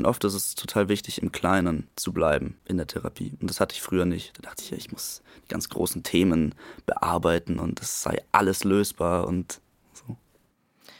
[0.00, 3.34] Und oft ist es total wichtig, im Kleinen zu bleiben in der Therapie.
[3.38, 4.32] Und das hatte ich früher nicht.
[4.38, 6.54] Da dachte ich, ja, ich muss die ganz großen Themen
[6.86, 9.60] bearbeiten und es sei alles lösbar und
[9.92, 10.16] so.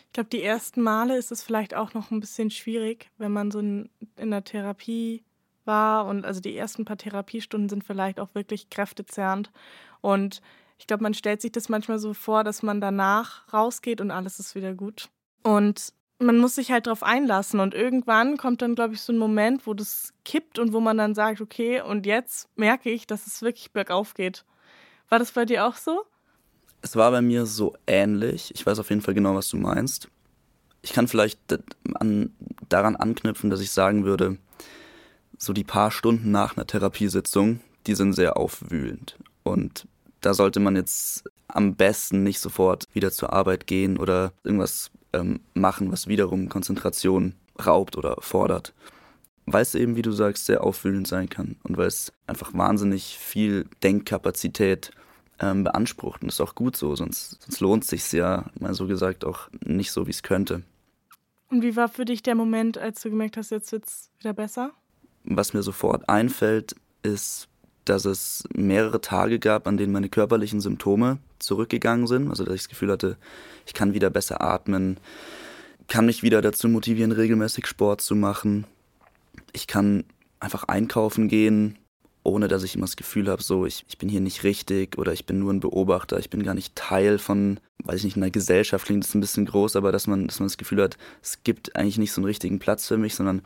[0.05, 3.51] Ich glaube, die ersten Male ist es vielleicht auch noch ein bisschen schwierig, wenn man
[3.51, 5.25] so in, in der Therapie
[5.65, 6.05] war.
[6.05, 9.51] Und also die ersten paar Therapiestunden sind vielleicht auch wirklich kräftezerrend.
[10.03, 10.43] Und
[10.77, 14.39] ich glaube, man stellt sich das manchmal so vor, dass man danach rausgeht und alles
[14.39, 15.09] ist wieder gut.
[15.43, 17.61] Und man muss sich halt darauf einlassen.
[17.61, 20.99] Und irgendwann kommt dann, glaube ich, so ein Moment, wo das kippt und wo man
[20.99, 24.45] dann sagt, okay, und jetzt merke ich, dass es wirklich bergauf geht.
[25.09, 26.05] War das bei dir auch so?
[26.83, 28.53] Es war bei mir so ähnlich.
[28.55, 30.09] Ich weiß auf jeden Fall genau, was du meinst.
[30.83, 31.39] Ich kann vielleicht
[31.95, 32.33] an,
[32.69, 34.39] daran anknüpfen, dass ich sagen würde,
[35.37, 39.19] so die paar Stunden nach einer Therapiesitzung, die sind sehr aufwühlend.
[39.43, 39.87] Und
[40.21, 45.40] da sollte man jetzt am besten nicht sofort wieder zur Arbeit gehen oder irgendwas ähm,
[45.55, 48.75] machen, was wiederum Konzentration raubt oder fordert.
[49.46, 53.18] Weil es eben, wie du sagst, sehr aufwühlend sein kann und weil es einfach wahnsinnig
[53.18, 54.92] viel Denkkapazität
[55.40, 56.23] ähm, beansprucht.
[56.23, 59.25] Und das ist auch gut so, sonst, sonst lohnt es sich ja, mal so gesagt,
[59.25, 60.62] auch nicht so, wie es könnte.
[61.49, 64.33] Und wie war für dich der Moment, als du gemerkt hast, jetzt wird es wieder
[64.33, 64.73] besser?
[65.25, 67.49] Was mir sofort einfällt, ist,
[67.85, 72.29] dass es mehrere Tage gab, an denen meine körperlichen Symptome zurückgegangen sind.
[72.29, 73.16] Also dass ich das Gefühl hatte,
[73.66, 74.99] ich kann wieder besser atmen,
[75.88, 78.66] kann mich wieder dazu motivieren, regelmäßig Sport zu machen.
[79.53, 80.05] Ich kann
[80.38, 81.77] einfach einkaufen gehen,
[82.23, 85.12] ohne dass ich immer das Gefühl habe, so, ich, ich bin hier nicht richtig oder
[85.12, 88.31] ich bin nur ein Beobachter, ich bin gar nicht Teil von, weiß ich nicht, einer
[88.31, 91.43] Gesellschaft klingt das ein bisschen groß, aber dass man, dass man das Gefühl hat, es
[91.45, 93.43] gibt eigentlich nicht so einen richtigen Platz für mich, sondern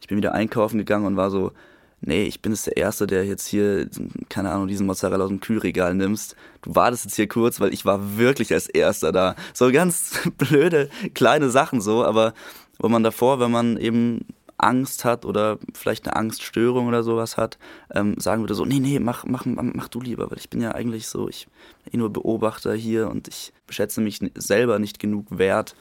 [0.00, 1.52] ich bin wieder einkaufen gegangen und war so,
[2.00, 3.88] nee, ich bin jetzt der Erste, der jetzt hier,
[4.28, 6.36] keine Ahnung, diesen Mozzarella aus dem Kühlregal nimmst.
[6.62, 9.34] Du wartest jetzt hier kurz, weil ich war wirklich als Erster da.
[9.54, 12.34] So ganz blöde, kleine Sachen so, aber
[12.78, 14.26] wo man davor, wenn man eben
[14.58, 17.58] Angst hat oder vielleicht eine Angststörung oder sowas hat,
[17.94, 20.72] ähm, sagen würde so, nee, nee, mach, mach, mach du lieber, weil ich bin ja
[20.72, 21.46] eigentlich so, ich
[21.84, 25.76] bin eh nur Beobachter hier und ich schätze mich selber nicht genug wert,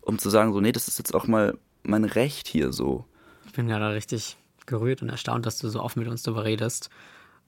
[0.00, 3.04] um zu sagen so, nee, das ist jetzt auch mal mein Recht hier so.
[3.46, 4.36] Ich bin ja da richtig
[4.68, 6.90] gerührt und erstaunt, dass du so offen mit uns darüber redest.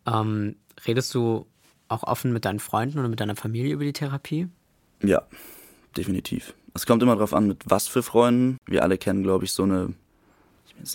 [0.06, 0.56] Ähm,
[0.86, 1.46] redest du
[1.88, 4.48] auch offen mit deinen Freunden oder mit deiner Familie über die Therapie?
[5.02, 5.22] Ja,
[5.96, 6.54] definitiv.
[6.74, 8.58] Es kommt immer darauf an, mit was für Freunden.
[8.66, 9.94] Wir alle kennen, glaube ich, so eine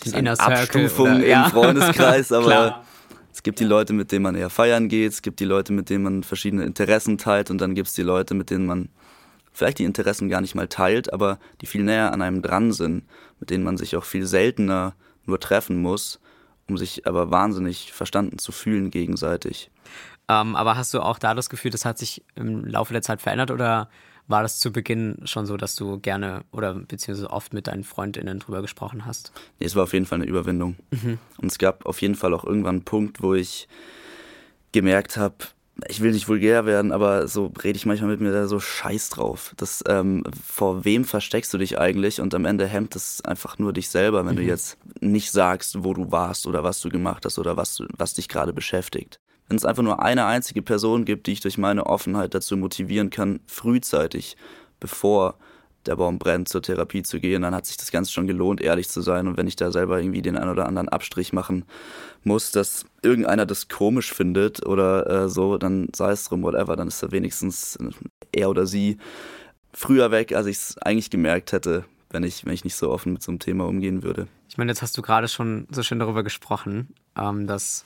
[0.04, 1.44] den Inner Abstufung oder, ja.
[1.44, 2.84] im Freundeskreis, aber
[3.32, 5.90] es gibt die Leute, mit denen man eher feiern geht, es gibt die Leute, mit
[5.90, 8.88] denen man verschiedene Interessen teilt und dann gibt es die Leute, mit denen man
[9.52, 13.04] vielleicht die Interessen gar nicht mal teilt, aber die viel näher an einem dran sind,
[13.38, 14.94] mit denen man sich auch viel seltener
[15.26, 16.20] nur treffen muss,
[16.68, 19.70] um sich aber wahnsinnig verstanden zu fühlen gegenseitig.
[20.28, 23.22] Ähm, aber hast du auch da das Gefühl, das hat sich im Laufe der Zeit
[23.22, 23.88] verändert oder
[24.28, 28.40] war das zu Beginn schon so, dass du gerne oder beziehungsweise oft mit deinen FreundInnen
[28.40, 29.32] drüber gesprochen hast?
[29.60, 30.76] Nee, es war auf jeden Fall eine Überwindung.
[30.90, 31.18] Mhm.
[31.38, 33.68] Und es gab auf jeden Fall auch irgendwann einen Punkt, wo ich
[34.72, 35.36] gemerkt habe,
[35.88, 39.10] ich will nicht vulgär werden, aber so rede ich manchmal mit mir da so scheiß
[39.10, 39.52] drauf.
[39.56, 42.20] Das, ähm, vor wem versteckst du dich eigentlich?
[42.20, 44.38] Und am Ende hemmt es einfach nur dich selber, wenn mhm.
[44.38, 48.14] du jetzt nicht sagst, wo du warst oder was du gemacht hast oder was, was
[48.14, 49.20] dich gerade beschäftigt.
[49.48, 53.10] Wenn es einfach nur eine einzige Person gibt, die ich durch meine Offenheit dazu motivieren
[53.10, 54.36] kann, frühzeitig,
[54.80, 55.36] bevor
[55.86, 58.88] der Baum brennt, zur Therapie zu gehen, dann hat sich das Ganze schon gelohnt, ehrlich
[58.88, 59.26] zu sein.
[59.28, 61.64] Und wenn ich da selber irgendwie den einen oder anderen Abstrich machen
[62.24, 66.88] muss, dass irgendeiner das komisch findet oder äh, so, dann sei es drum, whatever, dann
[66.88, 67.78] ist er wenigstens
[68.32, 68.98] er oder sie
[69.72, 73.12] früher weg, als ich es eigentlich gemerkt hätte, wenn ich, wenn ich nicht so offen
[73.12, 74.26] mit so einem Thema umgehen würde.
[74.48, 77.84] Ich meine, jetzt hast du gerade schon so schön darüber gesprochen, ähm, dass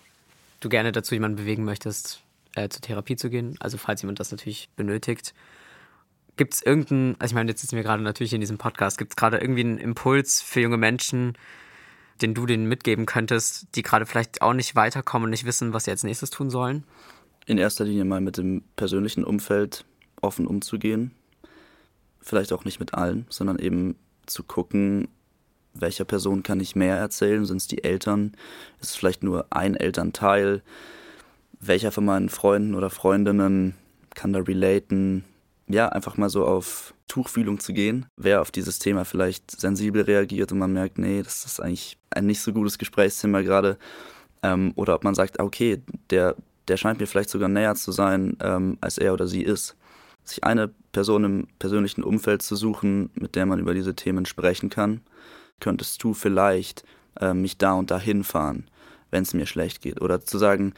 [0.61, 2.23] du gerne dazu jemanden bewegen möchtest,
[2.55, 5.35] äh, zur Therapie zu gehen, also falls jemand das natürlich benötigt.
[6.41, 9.13] Gibt es irgendeinen, also ich meine, jetzt sitzen wir gerade natürlich in diesem Podcast, gibt
[9.13, 11.37] es gerade irgendwie einen Impuls für junge Menschen,
[12.23, 15.85] den du denen mitgeben könntest, die gerade vielleicht auch nicht weiterkommen und nicht wissen, was
[15.85, 16.85] sie als nächstes tun sollen?
[17.45, 19.85] In erster Linie mal mit dem persönlichen Umfeld
[20.23, 21.11] offen umzugehen.
[22.23, 25.09] Vielleicht auch nicht mit allen, sondern eben zu gucken,
[25.75, 27.45] welcher Person kann ich mehr erzählen?
[27.45, 28.33] Sind es die Eltern?
[28.81, 30.63] Ist es vielleicht nur ein Elternteil?
[31.61, 33.75] Welcher von meinen Freunden oder Freundinnen
[34.15, 35.27] kann da relaten?
[35.71, 38.07] Ja, einfach mal so auf Tuchfühlung zu gehen.
[38.17, 42.27] Wer auf dieses Thema vielleicht sensibel reagiert und man merkt, nee, das ist eigentlich ein
[42.27, 43.79] nicht so gutes Gesprächsthema gerade.
[44.43, 46.35] Ähm, oder ob man sagt, okay, der,
[46.69, 49.77] der scheint mir vielleicht sogar näher zu sein, ähm, als er oder sie ist.
[50.25, 54.71] Sich eine Person im persönlichen Umfeld zu suchen, mit der man über diese Themen sprechen
[54.71, 55.01] kann
[55.61, 56.85] könntest du vielleicht
[57.21, 58.65] äh, mich da und da hinfahren?
[59.11, 60.01] wenn es mir schlecht geht.
[60.01, 60.75] Oder zu sagen,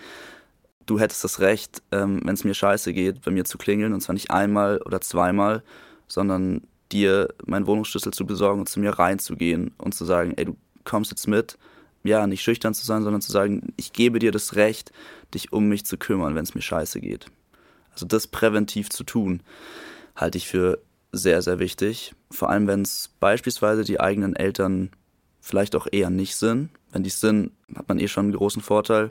[0.87, 3.93] du hättest das Recht, ähm, wenn es mir scheiße geht, bei mir zu klingeln.
[3.93, 5.63] Und zwar nicht einmal oder zweimal,
[6.09, 10.57] sondern dir meinen Wohnungsschlüssel zu besorgen und zu mir reinzugehen und zu sagen, ey, du
[10.85, 11.59] kommst jetzt mit.
[12.05, 14.91] Ja, nicht schüchtern zu sein, sondern zu sagen, ich gebe dir das Recht,
[15.35, 17.27] dich um mich zu kümmern, wenn es mir scheiße geht.
[17.93, 19.43] Also das präventiv zu tun,
[20.17, 20.81] halte ich für
[21.13, 22.15] sehr, sehr wichtig.
[22.31, 24.91] Vor allem, wenn es beispielsweise die eigenen Eltern
[25.43, 26.71] vielleicht auch eher nicht sind.
[26.93, 29.11] Wenn die es sind, hat man eh schon einen großen Vorteil.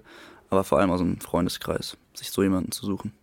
[0.51, 3.13] Aber vor allem aus einem Freundeskreis, sich so jemanden zu suchen.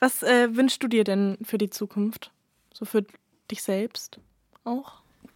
[0.00, 2.32] Was äh, wünschst du dir denn für die Zukunft?
[2.74, 3.04] So für
[3.50, 4.18] dich selbst
[4.64, 4.94] auch?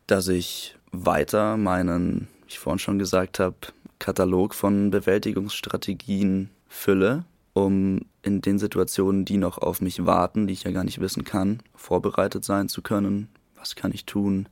[0.09, 3.57] Dass ich weiter meinen, wie ich vorhin schon gesagt habe,
[3.99, 10.65] Katalog von Bewältigungsstrategien fülle, um in den Situationen, die noch auf mich warten, die ich
[10.65, 13.29] ja gar nicht wissen kann, vorbereitet sein zu können.
[13.57, 14.49] Was kann ich tun?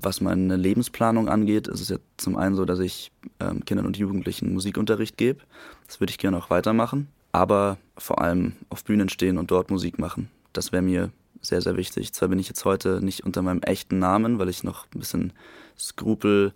[0.00, 3.96] Was meine Lebensplanung angeht, ist es ja zum einen so, dass ich ähm, Kindern und
[3.96, 5.40] Jugendlichen Musikunterricht gebe.
[5.86, 7.08] Das würde ich gerne auch weitermachen.
[7.32, 10.30] Aber vor allem auf Bühnen stehen und dort Musik machen.
[10.52, 12.12] Das wäre mir sehr, sehr wichtig.
[12.12, 15.32] Zwar bin ich jetzt heute nicht unter meinem echten Namen, weil ich noch ein bisschen
[15.76, 16.52] Skrupel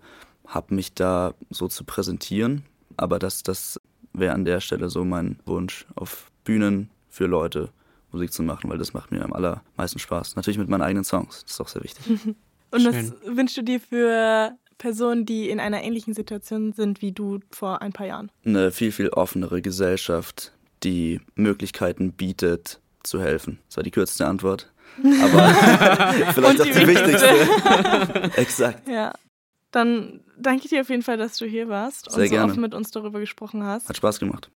[0.47, 2.63] habe, mich da so zu präsentieren.
[2.95, 3.79] Aber das, das
[4.13, 7.69] wäre an der Stelle so mein Wunsch, auf Bühnen für Leute
[8.11, 10.35] Musik zu machen, weil das macht mir am allermeisten Spaß.
[10.35, 12.05] Natürlich mit meinen eigenen Songs, das ist auch sehr wichtig.
[12.73, 12.93] Und Schön.
[12.93, 17.81] was wünschst du dir für Personen, die in einer ähnlichen Situation sind wie du vor
[17.83, 18.31] ein paar Jahren?
[18.43, 20.51] Eine viel, viel offenere Gesellschaft,
[20.83, 23.59] die Möglichkeiten bietet, zu helfen.
[23.67, 24.71] Das war die kürzeste Antwort.
[25.21, 25.49] Aber
[26.33, 28.31] vielleicht auch die, die wichtigste.
[28.37, 28.87] Exakt.
[28.87, 29.13] Ja.
[29.71, 32.51] Dann danke ich dir auf jeden Fall, dass du hier warst Sehr und so gerne.
[32.51, 33.87] offen mit uns darüber gesprochen hast.
[33.87, 34.49] Hat Spaß gemacht.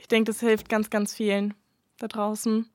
[0.00, 1.54] Ich denke, das hilft ganz, ganz vielen
[1.98, 2.68] da draußen,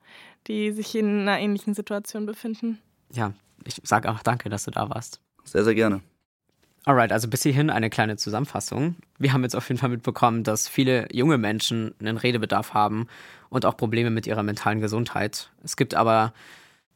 [0.46, 2.78] die sich in einer ähnlichen Situation befinden.
[3.12, 3.32] Ja,
[3.64, 5.20] ich sage auch danke, dass du da warst.
[5.44, 6.00] Sehr, sehr gerne.
[6.86, 8.96] Alright, also bis hierhin eine kleine Zusammenfassung.
[9.18, 13.06] Wir haben jetzt auf jeden Fall mitbekommen, dass viele junge Menschen einen Redebedarf haben
[13.48, 15.50] und auch Probleme mit ihrer mentalen Gesundheit.
[15.62, 16.34] Es gibt aber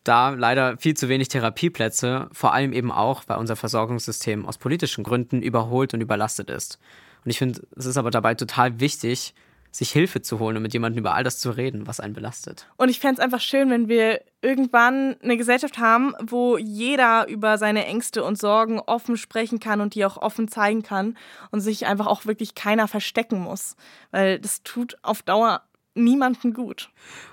[0.04, 5.04] da leider viel zu wenig Therapieplätze, vor allem eben auch, weil unser Versorgungssystem aus politischen
[5.04, 6.78] Gründen überholt und überlastet ist.
[7.24, 9.34] Und ich finde, es ist aber dabei total wichtig,
[9.70, 12.66] sich Hilfe zu holen und mit jemandem über all das zu reden, was einen belastet.
[12.76, 17.58] Und ich fände es einfach schön, wenn wir irgendwann eine Gesellschaft haben, wo jeder über
[17.58, 21.16] seine Ängste und Sorgen offen sprechen kann und die auch offen zeigen kann
[21.50, 23.76] und sich einfach auch wirklich keiner verstecken muss.
[24.10, 25.62] Weil das tut auf Dauer
[25.94, 26.90] niemandem gut.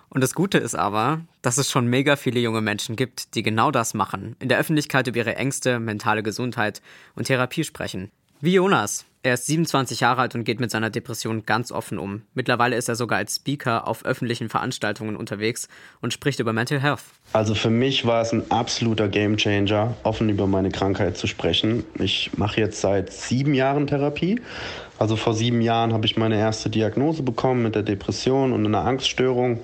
[0.10, 3.70] Und das Gute ist aber, dass es schon mega viele junge Menschen gibt, die genau
[3.72, 6.82] das machen, in der Öffentlichkeit über ihre Ängste, mentale Gesundheit
[7.16, 8.12] und Therapie sprechen.
[8.40, 9.06] Wie Jonas.
[9.26, 12.22] Er ist 27 Jahre alt und geht mit seiner Depression ganz offen um.
[12.36, 15.68] Mittlerweile ist er sogar als Speaker auf öffentlichen Veranstaltungen unterwegs
[16.00, 17.02] und spricht über Mental Health.
[17.34, 21.84] Also für mich war es ein absoluter Gamechanger, offen über meine Krankheit zu sprechen.
[21.98, 24.42] Ich mache jetzt seit sieben Jahren Therapie.
[25.00, 28.86] Also vor sieben Jahren habe ich meine erste Diagnose bekommen mit der Depression und einer
[28.86, 29.62] Angststörung.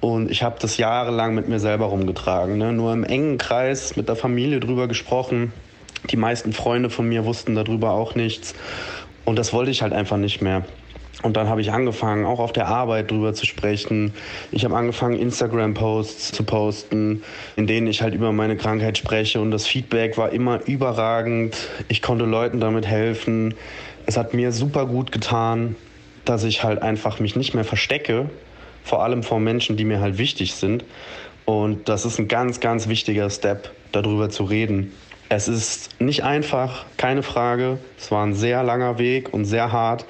[0.00, 2.56] Und ich habe das jahrelang mit mir selber rumgetragen.
[2.56, 2.72] Ne?
[2.72, 5.52] Nur im engen Kreis mit der Familie drüber gesprochen.
[6.10, 8.54] Die meisten Freunde von mir wussten darüber auch nichts.
[9.24, 10.64] Und das wollte ich halt einfach nicht mehr.
[11.22, 14.12] Und dann habe ich angefangen, auch auf der Arbeit drüber zu sprechen.
[14.52, 17.22] Ich habe angefangen, Instagram-Posts zu posten,
[17.56, 19.40] in denen ich halt über meine Krankheit spreche.
[19.40, 21.56] Und das Feedback war immer überragend.
[21.88, 23.54] Ich konnte Leuten damit helfen.
[24.04, 25.76] Es hat mir super gut getan,
[26.26, 28.28] dass ich halt einfach mich nicht mehr verstecke,
[28.82, 30.84] vor allem vor Menschen, die mir halt wichtig sind.
[31.46, 34.92] Und das ist ein ganz, ganz wichtiger Step, darüber zu reden.
[35.28, 37.78] Es ist nicht einfach, keine Frage.
[37.98, 40.04] Es war ein sehr langer Weg und sehr hart.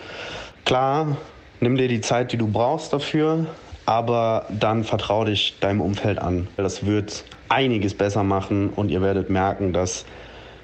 [0.65, 1.17] Klar,
[1.61, 3.47] nimm dir die Zeit, die du brauchst dafür,
[3.87, 6.49] aber dann vertrau dich deinem Umfeld an.
[6.57, 10.05] Das wird einiges besser machen und ihr werdet merken, dass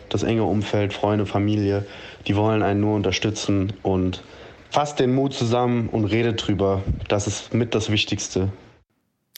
[0.09, 1.87] das enge Umfeld, Freunde, Familie,
[2.27, 4.23] die wollen einen nur unterstützen und
[4.71, 6.83] fasst den Mut zusammen und redet drüber.
[7.09, 8.49] Das ist mit das Wichtigste.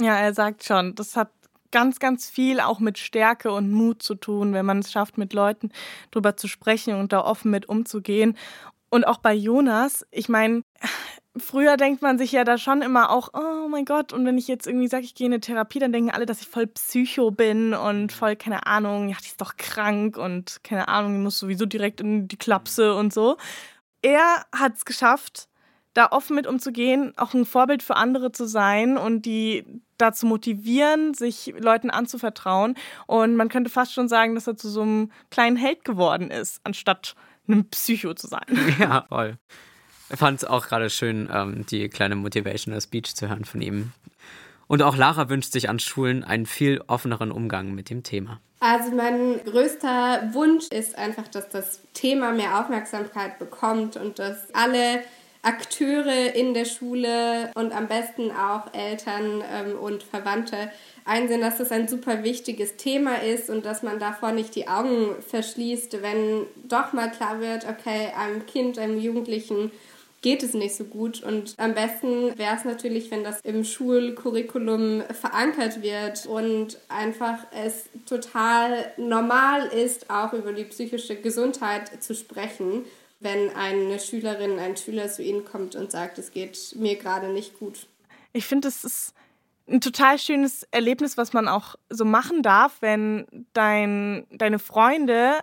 [0.01, 1.29] Ja, er sagt schon, das hat
[1.73, 5.33] ganz, ganz viel auch mit Stärke und Mut zu tun, wenn man es schafft, mit
[5.33, 5.71] Leuten
[6.11, 8.37] drüber zu sprechen und da offen mit umzugehen.
[8.91, 10.63] Und auch bei Jonas, ich meine,
[11.37, 14.49] früher denkt man sich ja da schon immer auch, oh mein Gott, und wenn ich
[14.49, 17.31] jetzt irgendwie sage, ich gehe in eine Therapie, dann denken alle, dass ich voll Psycho
[17.31, 21.39] bin und voll, keine Ahnung, ja, die ist doch krank und keine Ahnung, die muss
[21.39, 23.39] sowieso direkt in die Klapse und so.
[24.03, 25.49] Er hat es geschafft,
[25.95, 29.65] da offen mit umzugehen, auch ein Vorbild für andere zu sein und die
[29.99, 32.77] dazu motivieren, sich Leuten anzuvertrauen.
[33.07, 36.61] Und man könnte fast schon sagen, dass er zu so einem kleinen Held geworden ist,
[36.65, 37.15] anstatt
[37.47, 38.47] einem Psycho zu sein.
[38.79, 39.37] Ja, voll.
[40.11, 43.93] Ich fand es auch gerade schön, ähm, die kleine Motivational Speech zu hören von ihm.
[44.67, 48.41] Und auch Lara wünscht sich an Schulen einen viel offeneren Umgang mit dem Thema.
[48.61, 55.03] Also mein größter Wunsch ist einfach, dass das Thema mehr Aufmerksamkeit bekommt und dass alle
[55.43, 60.71] Akteure in der Schule und am besten auch Eltern ähm, und Verwandte
[61.05, 65.17] einsehen, dass das ein super wichtiges Thema ist und dass man davor nicht die Augen
[65.21, 69.73] verschließt, wenn doch mal klar wird, okay, einem Kind, einem Jugendlichen
[70.23, 71.23] geht es nicht so gut.
[71.25, 77.87] Und am besten wäre es natürlich, wenn das im Schulcurriculum verankert wird und einfach es
[78.07, 82.85] total normal ist, auch über die psychische Gesundheit zu sprechen
[83.23, 87.59] wenn eine Schülerin, ein Schüler zu Ihnen kommt und sagt, es geht mir gerade nicht
[87.59, 87.87] gut.
[88.33, 89.15] Ich finde, es ist
[89.69, 95.39] ein total schönes Erlebnis, was man auch so machen darf, wenn dein, deine Freunde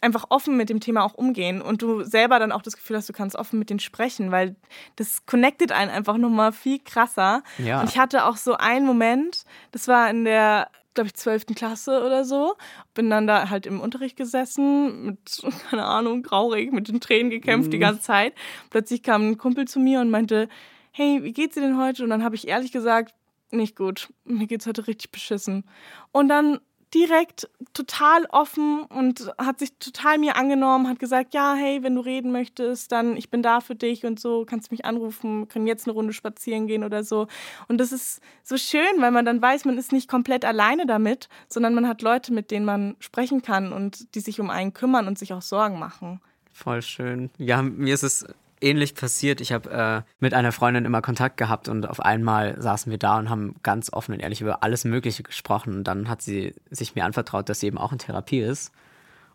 [0.00, 3.08] einfach offen mit dem Thema auch umgehen und du selber dann auch das Gefühl hast,
[3.08, 4.54] du kannst offen mit denen sprechen, weil
[4.96, 7.42] das connectet einen einfach nochmal viel krasser.
[7.58, 7.80] Ja.
[7.80, 11.46] Und ich hatte auch so einen Moment, das war in der glaube ich, 12.
[11.54, 12.56] Klasse oder so.
[12.94, 17.68] Bin dann da halt im Unterricht gesessen, mit, keine Ahnung, traurig, mit den Tränen gekämpft
[17.68, 17.72] mhm.
[17.72, 18.34] die ganze Zeit.
[18.70, 20.48] Plötzlich kam ein Kumpel zu mir und meinte,
[20.90, 22.02] hey, wie geht's dir denn heute?
[22.02, 23.14] Und dann habe ich ehrlich gesagt,
[23.50, 24.12] nicht gut.
[24.24, 25.64] Mir geht's heute richtig beschissen.
[26.10, 26.58] Und dann
[26.94, 32.00] direkt total offen und hat sich total mir angenommen, hat gesagt, ja, hey, wenn du
[32.00, 35.86] reden möchtest, dann ich bin da für dich und so, kannst mich anrufen, können jetzt
[35.86, 37.26] eine Runde spazieren gehen oder so.
[37.68, 41.28] Und das ist so schön, weil man dann weiß, man ist nicht komplett alleine damit,
[41.48, 45.08] sondern man hat Leute, mit denen man sprechen kann und die sich um einen kümmern
[45.08, 46.20] und sich auch Sorgen machen.
[46.52, 47.30] Voll schön.
[47.36, 48.24] Ja, mir ist es
[48.60, 49.40] ähnlich passiert.
[49.40, 53.18] Ich habe äh, mit einer Freundin immer Kontakt gehabt und auf einmal saßen wir da
[53.18, 55.74] und haben ganz offen und ehrlich über alles Mögliche gesprochen.
[55.74, 58.72] Und dann hat sie sich mir anvertraut, dass sie eben auch in Therapie ist.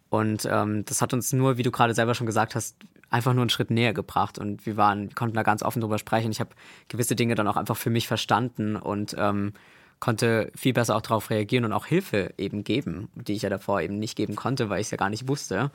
[0.09, 2.75] Und ähm, das hat uns nur, wie du gerade selber schon gesagt hast,
[3.09, 4.39] einfach nur einen Schritt näher gebracht.
[4.39, 6.31] Und wir waren, wir konnten da ganz offen drüber sprechen.
[6.31, 6.51] Ich habe
[6.89, 9.53] gewisse Dinge dann auch einfach für mich verstanden und ähm,
[10.01, 13.81] konnte viel besser auch darauf reagieren und auch Hilfe eben geben, die ich ja davor
[13.81, 15.71] eben nicht geben konnte, weil ich es ja gar nicht wusste.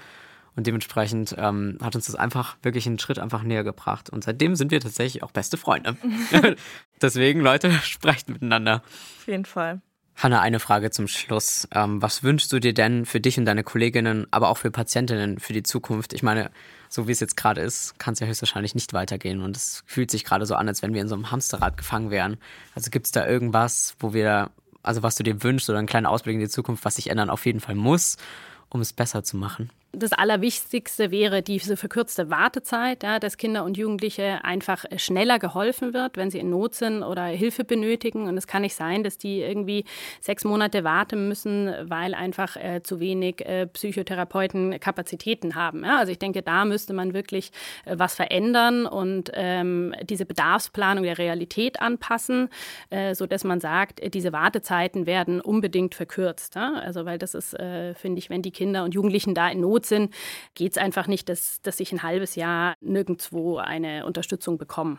[0.57, 4.09] Und dementsprechend ähm, hat uns das einfach wirklich einen Schritt einfach näher gebracht.
[4.09, 5.97] Und seitdem sind wir tatsächlich auch beste Freunde.
[7.03, 8.83] Deswegen, Leute, sprecht miteinander.
[9.19, 9.83] Auf jeden Fall.
[10.17, 11.69] Hanna, eine Frage zum Schluss.
[11.75, 15.39] Ähm, was wünschst du dir denn für dich und deine Kolleginnen, aber auch für Patientinnen
[15.39, 16.15] für die Zukunft?
[16.15, 16.51] Ich meine,
[16.89, 19.43] so wie es jetzt gerade ist, kann es ja höchstwahrscheinlich nicht weitergehen.
[19.43, 22.11] Und es fühlt sich gerade so an, als wenn wir in so einem Hamsterrad gefangen
[22.11, 22.39] wären.
[22.75, 24.51] Also gibt es da irgendwas, wo wir,
[24.83, 27.29] also was du dir wünschst oder einen kleinen Ausblick in die Zukunft, was sich ändern
[27.29, 28.17] auf jeden Fall muss,
[28.71, 29.69] um es besser zu machen?
[29.97, 36.17] Das Allerwichtigste wäre diese verkürzte Wartezeit, ja, dass Kinder und Jugendliche einfach schneller geholfen wird,
[36.17, 38.29] wenn sie in Not sind oder Hilfe benötigen.
[38.29, 39.85] Und es kann nicht sein, dass die irgendwie
[40.21, 45.83] sechs Monate warten müssen, weil einfach äh, zu wenig äh, Psychotherapeuten Kapazitäten haben.
[45.85, 45.99] Ja.
[45.99, 47.51] Also ich denke, da müsste man wirklich
[47.87, 52.51] äh, was verändern und ähm, diese Bedarfsplanung der Realität anpassen,
[52.91, 56.55] äh, sodass man sagt, diese Wartezeiten werden unbedingt verkürzt.
[56.55, 56.75] Ja.
[56.75, 59.86] Also weil das ist, äh, finde ich, wenn die Kinder und Jugendlichen da in Not
[59.87, 60.15] sind,
[60.55, 64.99] geht es einfach nicht, dass, dass ich ein halbes Jahr nirgendwo eine Unterstützung bekomme.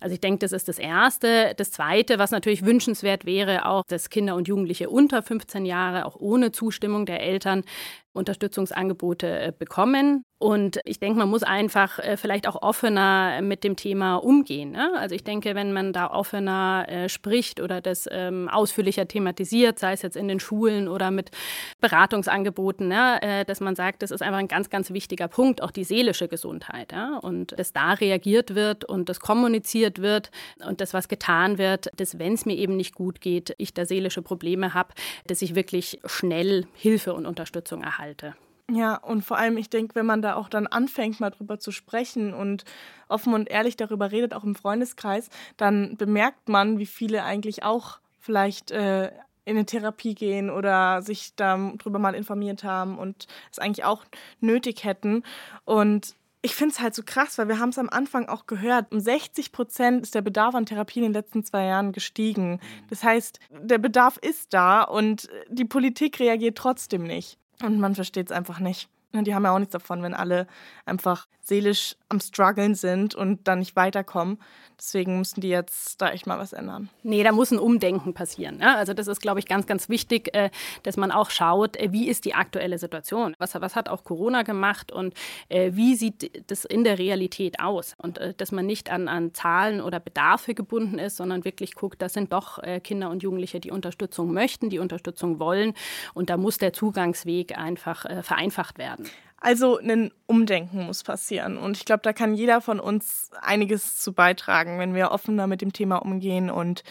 [0.00, 1.54] Also ich denke, das ist das Erste.
[1.56, 6.16] Das Zweite, was natürlich wünschenswert wäre, auch, dass Kinder und Jugendliche unter 15 Jahre auch
[6.16, 7.64] ohne Zustimmung der Eltern
[8.12, 10.24] Unterstützungsangebote äh, bekommen.
[10.40, 14.70] Und ich denke, man muss einfach äh, vielleicht auch offener mit dem Thema umgehen.
[14.70, 14.92] Ne?
[14.96, 19.94] Also ich denke, wenn man da offener äh, spricht oder das ähm, ausführlicher thematisiert, sei
[19.94, 21.32] es jetzt in den Schulen oder mit
[21.80, 23.44] Beratungsangeboten, ne?
[23.46, 26.92] dass man sagt, das ist einfach ein ganz, ganz wichtiger Punkt, auch die seelische Gesundheit.
[26.92, 27.18] Ja?
[27.18, 30.30] Und dass da reagiert wird und das kommuniziert wird
[30.64, 33.84] und das, was getan wird, dass wenn es mir eben nicht gut geht, ich da
[33.84, 34.94] seelische Probleme habe,
[35.26, 38.34] dass ich wirklich schnell Hilfe und Unterstützung erhalte halte.
[38.70, 41.72] Ja, und vor allem, ich denke, wenn man da auch dann anfängt, mal drüber zu
[41.72, 42.64] sprechen und
[43.08, 47.98] offen und ehrlich darüber redet, auch im Freundeskreis, dann bemerkt man, wie viele eigentlich auch
[48.20, 49.06] vielleicht äh,
[49.46, 54.04] in eine Therapie gehen oder sich darüber mal informiert haben und es eigentlich auch
[54.40, 55.22] nötig hätten.
[55.64, 58.92] Und ich finde es halt so krass, weil wir haben es am Anfang auch gehört.
[58.92, 62.60] Um 60 Prozent ist der Bedarf an Therapie in den letzten zwei Jahren gestiegen.
[62.90, 67.38] Das heißt, der Bedarf ist da und die Politik reagiert trotzdem nicht.
[67.62, 68.88] Und man versteht es einfach nicht.
[69.12, 70.46] Die haben ja auch nichts davon, wenn alle
[70.84, 74.38] einfach seelisch am struggeln sind und dann nicht weiterkommen.
[74.78, 76.88] Deswegen müssen die jetzt da echt mal was ändern.
[77.02, 78.60] Nee, da muss ein Umdenken passieren.
[78.60, 78.76] Ja?
[78.76, 80.50] Also das ist, glaube ich, ganz, ganz wichtig, äh,
[80.84, 83.34] dass man auch schaut, äh, wie ist die aktuelle Situation?
[83.38, 85.14] Was, was hat auch Corona gemacht und
[85.48, 87.94] äh, wie sieht das in der Realität aus?
[87.98, 92.12] Und dass man nicht an, an Zahlen oder Bedarfe gebunden ist, sondern wirklich guckt, das
[92.12, 95.74] sind doch Kinder und Jugendliche, die Unterstützung möchten, die Unterstützung wollen.
[96.14, 98.97] Und da muss der Zugangsweg einfach vereinfacht werden.
[99.40, 101.58] Also ein Umdenken muss passieren.
[101.58, 105.60] Und ich glaube, da kann jeder von uns einiges zu beitragen, wenn wir offener mit
[105.60, 106.82] dem Thema umgehen und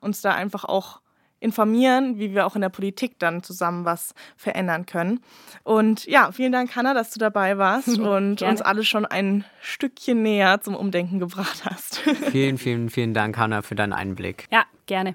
[0.00, 1.00] uns da einfach auch
[1.40, 5.20] informieren, wie wir auch in der Politik dann zusammen was verändern können.
[5.62, 10.22] Und ja, vielen Dank, Hanna, dass du dabei warst und uns alle schon ein Stückchen
[10.22, 11.98] näher zum Umdenken gebracht hast.
[12.32, 14.46] vielen, vielen, vielen Dank, Hanna, für deinen Einblick.
[14.50, 15.14] Ja, gerne.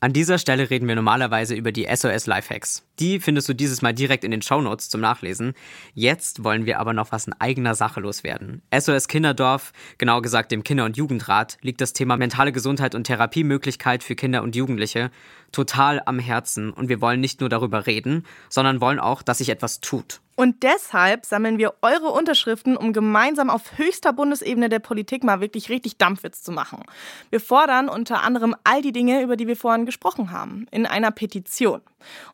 [0.00, 2.84] An dieser Stelle reden wir normalerweise über die SOS Lifehacks.
[3.00, 5.54] Die findest du dieses Mal direkt in den Shownotes zum Nachlesen.
[5.92, 8.62] Jetzt wollen wir aber noch was in eigener Sache loswerden.
[8.72, 14.04] SOS Kinderdorf, genau gesagt dem Kinder- und Jugendrat, liegt das Thema mentale Gesundheit und Therapiemöglichkeit
[14.04, 15.10] für Kinder und Jugendliche
[15.50, 19.48] total am Herzen und wir wollen nicht nur darüber reden, sondern wollen auch, dass sich
[19.48, 20.20] etwas tut.
[20.38, 25.68] Und deshalb sammeln wir eure Unterschriften, um gemeinsam auf höchster Bundesebene der Politik mal wirklich
[25.68, 26.84] richtig Dampfwitz zu machen.
[27.30, 31.10] Wir fordern unter anderem all die Dinge, über die wir vorhin gesprochen haben, in einer
[31.10, 31.80] Petition.